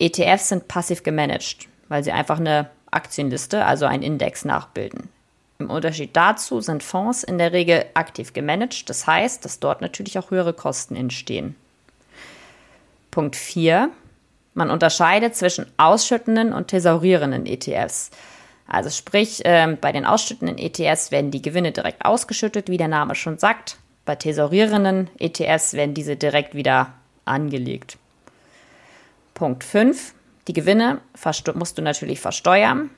ETFs 0.03 0.49
sind 0.49 0.67
passiv 0.67 1.05
gemanagt, 1.05 1.69
weil 1.89 2.03
sie 2.03 2.11
einfach 2.11 2.41
eine 2.41 2.69
Aktienliste, 2.91 3.65
also 3.65 3.87
einen 3.87 4.03
Index 4.03 4.45
nachbilden. 4.45 5.09
Im 5.61 5.71
Unterschied 5.71 6.17
dazu 6.17 6.61
sind 6.61 6.83
Fonds 6.83 7.23
in 7.23 7.39
der 7.39 7.53
Regel 7.53 7.85
aktiv 7.95 8.33
gemanagt, 8.33 8.91
das 8.91 9.07
heißt, 9.07 9.45
dass 9.45 9.61
dort 9.61 9.81
natürlich 9.81 10.19
auch 10.19 10.33
höhere 10.33 10.55
Kosten 10.55 10.97
entstehen. 10.97 11.55
Punkt 13.13 13.37
4. 13.37 13.91
Man 14.55 14.71
unterscheidet 14.71 15.37
zwischen 15.37 15.67
ausschüttenden 15.77 16.53
und 16.53 16.67
thesaurierenden 16.67 17.47
ETFs. 17.47 18.11
Also 18.67 18.91
sprich, 18.91 19.45
äh, 19.45 19.77
bei 19.81 19.93
den 19.93 20.05
ausschüttenden 20.05 20.59
ETFs 20.59 21.13
werden 21.13 21.31
die 21.31 21.43
Gewinne 21.43 21.71
direkt 21.71 22.05
ausgeschüttet, 22.05 22.69
wie 22.69 22.77
der 22.77 22.89
Name 22.89 23.15
schon 23.15 23.39
sagt. 23.39 23.77
Bei 24.05 24.17
thesaurierenden 24.17 25.11
ETFs 25.21 25.75
werden 25.75 25.95
diese 25.95 26.17
direkt 26.17 26.57
wieder 26.57 26.93
angelegt. 27.25 27.99
Punkt 29.43 29.65
5. 29.65 30.15
Die 30.47 30.53
Gewinne 30.53 31.01
musst 31.55 31.77
du 31.77 31.83
natürlich 31.83 32.21
versteuern. 32.21 32.91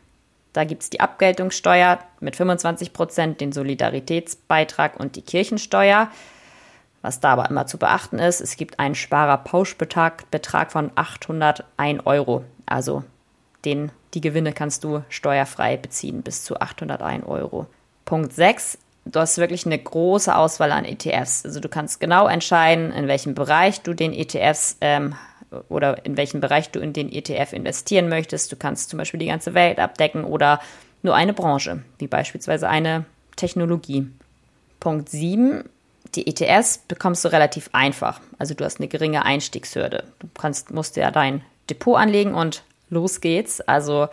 Da 0.52 0.64
gibt 0.64 0.82
es 0.82 0.90
die 0.90 1.00
Abgeltungssteuer 1.00 2.00
mit 2.20 2.36
25 2.36 2.92
Prozent, 2.92 3.40
den 3.40 3.50
Solidaritätsbeitrag 3.50 5.00
und 5.00 5.16
die 5.16 5.22
Kirchensteuer. 5.22 6.10
Was 7.00 7.20
da 7.20 7.32
aber 7.32 7.48
immer 7.48 7.66
zu 7.66 7.78
beachten 7.78 8.18
ist, 8.18 8.42
es 8.42 8.58
gibt 8.58 8.78
einen 8.78 8.94
Sparerpauschbetrag 8.94 10.30
Betrag 10.30 10.70
von 10.70 10.90
801 10.96 12.04
Euro. 12.04 12.44
Also 12.66 13.04
den, 13.64 13.90
die 14.12 14.20
Gewinne 14.20 14.52
kannst 14.52 14.84
du 14.84 15.02
steuerfrei 15.08 15.78
beziehen 15.78 16.20
bis 16.20 16.44
zu 16.44 16.60
801 16.60 17.24
Euro. 17.24 17.68
Punkt 18.04 18.34
6. 18.34 18.76
Du 19.06 19.18
hast 19.18 19.38
wirklich 19.38 19.64
eine 19.64 19.78
große 19.78 20.36
Auswahl 20.36 20.72
an 20.72 20.84
ETFs. 20.84 21.46
Also 21.46 21.60
du 21.60 21.70
kannst 21.70 22.00
genau 22.00 22.28
entscheiden, 22.28 22.92
in 22.92 23.08
welchem 23.08 23.34
Bereich 23.34 23.80
du 23.80 23.94
den 23.94 24.12
ETFs 24.12 24.76
ähm, 24.82 25.14
oder 25.68 26.04
in 26.04 26.16
welchem 26.16 26.40
Bereich 26.40 26.70
du 26.70 26.80
in 26.80 26.92
den 26.92 27.12
ETF 27.12 27.52
investieren 27.52 28.08
möchtest. 28.08 28.50
Du 28.50 28.56
kannst 28.56 28.90
zum 28.90 28.98
Beispiel 28.98 29.20
die 29.20 29.26
ganze 29.26 29.54
Welt 29.54 29.78
abdecken 29.78 30.24
oder 30.24 30.60
nur 31.02 31.14
eine 31.14 31.32
Branche, 31.32 31.82
wie 31.98 32.06
beispielsweise 32.06 32.68
eine 32.68 33.04
Technologie. 33.36 34.08
Punkt 34.80 35.08
7. 35.08 35.64
Die 36.14 36.26
ETFs 36.26 36.78
bekommst 36.78 37.24
du 37.24 37.32
relativ 37.32 37.70
einfach. 37.72 38.20
Also 38.38 38.54
du 38.54 38.64
hast 38.64 38.78
eine 38.78 38.88
geringe 38.88 39.24
Einstiegshürde. 39.24 40.04
Du 40.20 40.28
kannst, 40.38 40.72
musst 40.72 40.96
ja 40.96 41.10
dein 41.10 41.42
Depot 41.68 41.96
anlegen 41.96 42.34
und 42.34 42.62
los 42.90 43.20
geht's. 43.20 43.60
Also 43.60 44.08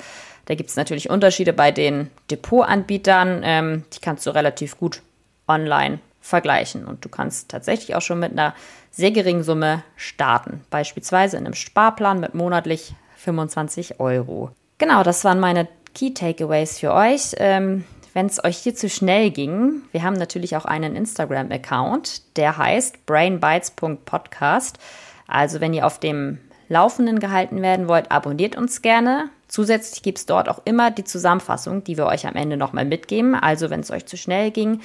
da 0.46 0.56
gibt 0.56 0.70
es 0.70 0.76
natürlich 0.76 1.10
Unterschiede 1.10 1.54
bei 1.54 1.72
den 1.72 2.10
Depotanbietern. 2.30 3.42
Ähm, 3.44 3.84
die 3.94 4.00
kannst 4.00 4.26
du 4.26 4.32
relativ 4.32 4.78
gut 4.78 5.02
online 5.48 6.00
vergleichen. 6.22 6.86
Und 6.86 7.04
du 7.04 7.10
kannst 7.10 7.50
tatsächlich 7.50 7.96
auch 7.96 8.02
schon 8.02 8.20
mit 8.20 8.32
einer 8.32 8.54
sehr 8.92 9.12
geringen 9.12 9.44
Summe 9.44 9.84
starten. 9.96 10.62
Beispielsweise 10.70 11.38
in 11.38 11.46
einem 11.46 11.56
Sparplan 11.56 12.20
mit 12.20 12.36
monatlich 12.36 12.94
25 13.18 14.00
Euro. 14.00 14.52
Genau, 14.78 15.04
das 15.04 15.24
waren 15.26 15.40
meine 15.40 15.68
Key 15.94 16.14
Takeaways 16.14 16.80
für 16.80 16.94
euch. 16.94 17.36
Ähm, 17.38 17.84
wenn 18.14 18.26
es 18.26 18.44
euch 18.44 18.58
hier 18.58 18.76
zu 18.76 18.90
schnell 18.90 19.32
ging, 19.32 19.84
wir 19.92 20.04
haben 20.04 20.16
natürlich 20.16 20.58
auch 20.58 20.66
einen 20.66 20.96
Instagram-Account, 20.96 22.38
der 22.38 22.58
heißt 22.58 23.06
brainbites.podcast. 23.06 24.80
Also 25.28 25.62
wenn 25.62 25.74
ihr 25.74 25.86
auf 25.86 26.00
dem 26.00 26.40
Laufenden 26.68 27.20
gehalten 27.20 27.62
werden 27.62 27.88
wollt, 27.88 28.12
abonniert 28.12 28.58
uns 28.58 28.82
gerne. 28.82 29.30
Zusätzlich 29.48 30.02
gibt 30.02 30.18
es 30.18 30.26
dort 30.26 30.48
auch 30.50 30.62
immer 30.64 30.92
die 30.92 31.04
Zusammenfassung, 31.04 31.84
die 31.84 31.98
wir 31.98 32.06
euch 32.06 32.26
am 32.26 32.36
Ende 32.36 32.58
nochmal 32.58 32.86
mitgeben. 32.86 33.36
Also 33.36 33.70
wenn 33.70 33.82
es 33.82 33.92
euch 33.92 34.06
zu 34.06 34.18
schnell 34.18 34.52
ging, 34.52 34.82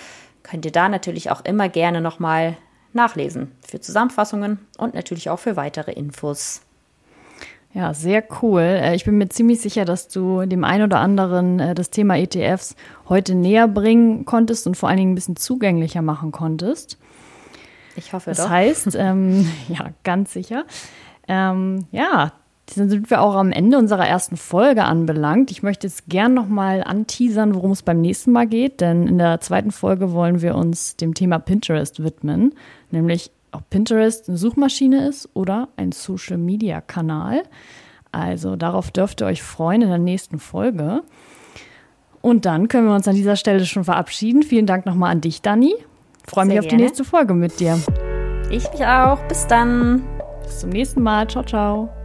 könnt 0.47 0.65
ihr 0.65 0.73
da 0.73 0.89
natürlich 0.89 1.31
auch 1.31 1.45
immer 1.45 1.69
gerne 1.69 2.01
nochmal 2.01 2.57
nachlesen 2.93 3.53
für 3.67 3.81
Zusammenfassungen 3.81 4.59
und 4.79 4.95
natürlich 4.95 5.29
auch 5.29 5.39
für 5.39 5.57
weitere 5.57 5.93
Infos. 5.93 6.63
Ja, 7.75 7.93
sehr 7.93 8.25
cool. 8.41 8.63
Äh, 8.63 8.95
ich 8.95 9.05
bin 9.05 9.19
mir 9.19 9.29
ziemlich 9.29 9.61
sicher, 9.61 9.85
dass 9.85 10.09
du 10.09 10.47
dem 10.47 10.65
einen 10.65 10.85
oder 10.85 11.01
anderen 11.01 11.61
äh, 11.61 11.75
das 11.75 11.91
Thema 11.91 12.17
ETFs 12.17 12.75
heute 13.09 13.35
näher 13.35 13.69
bringen 13.69 14.25
konntest 14.25 14.67
und 14.67 14.77
vor 14.77 14.89
allen 14.89 14.99
Dingen 14.99 15.13
ein 15.13 15.17
bisschen 15.17 15.37
zugänglicher 15.37 16.01
machen 16.01 16.33
konntest. 16.33 16.97
Ich 17.97 18.13
hoffe 18.13 18.31
das 18.31 18.39
doch. 18.39 18.45
Das 18.45 18.53
heißt, 18.53 18.95
ähm, 18.95 19.51
ja, 19.69 19.91
ganz 20.05 20.33
sicher. 20.33 20.65
Ähm, 21.29 21.87
ja, 21.91 22.33
Dann 22.75 22.89
sind 22.91 23.11
wir 23.11 23.21
auch 23.21 23.37
am 23.37 23.53
Ende 23.53 23.79
unserer 23.79 24.07
ersten 24.07 24.37
Folge 24.37 24.85
anbelangt. 24.85 25.51
Ich 25.51 25.63
möchte 25.63 25.87
jetzt 25.87 26.09
gern 26.09 26.35
nochmal 26.35 26.83
anteasern, 26.83 27.55
worum 27.55 27.71
es 27.71 27.83
beim 27.83 28.01
nächsten 28.01 28.33
Mal 28.33 28.47
geht, 28.47 28.81
denn 28.81 29.07
in 29.07 29.19
der 29.19 29.41
zweiten 29.41 29.71
Folge 29.71 30.13
wollen 30.13 30.43
wir 30.43 30.57
uns 30.57 30.97
dem 30.97 31.15
Thema 31.15 31.39
Pinterest 31.39 32.03
widmen, 32.03 32.55
nämlich 32.91 33.31
ob 33.53 33.71
Pinterest 33.71 34.29
eine 34.29 34.37
Suchmaschine 34.37 35.07
ist 35.07 35.29
oder 35.35 35.69
ein 35.77 35.93
Social-Media-Kanal. 35.93 37.45
Also 38.13 38.57
darauf 38.57 38.91
dürft 38.91 39.23
ihr 39.23 39.27
euch 39.27 39.43
freuen 39.43 39.83
in 39.83 39.89
der 39.89 39.99
nächsten 39.99 40.39
Folge. 40.39 41.03
Und 42.21 42.45
dann 42.45 42.67
können 42.67 42.89
wir 42.89 42.95
uns 42.95 43.07
an 43.07 43.15
dieser 43.15 43.37
Stelle 43.37 43.65
schon 43.65 43.85
verabschieden. 43.85 44.43
Vielen 44.43 44.67
Dank 44.67 44.87
nochmal 44.87 45.13
an 45.13 45.21
dich, 45.21 45.43
Dani. 45.43 45.75
Freue 46.27 46.47
mich 46.47 46.59
auf 46.59 46.67
die 46.67 46.77
nächste 46.77 47.05
Folge 47.05 47.35
mit 47.35 47.61
dir. 47.61 47.79
Ich 48.51 48.71
mich 48.73 48.85
auch. 48.85 49.21
Bis 49.29 49.47
dann. 49.47 50.03
Bis 50.43 50.61
zum 50.61 50.71
nächsten 50.71 51.03
Mal. 51.03 51.29
Ciao, 51.29 51.45
ciao. 51.45 51.96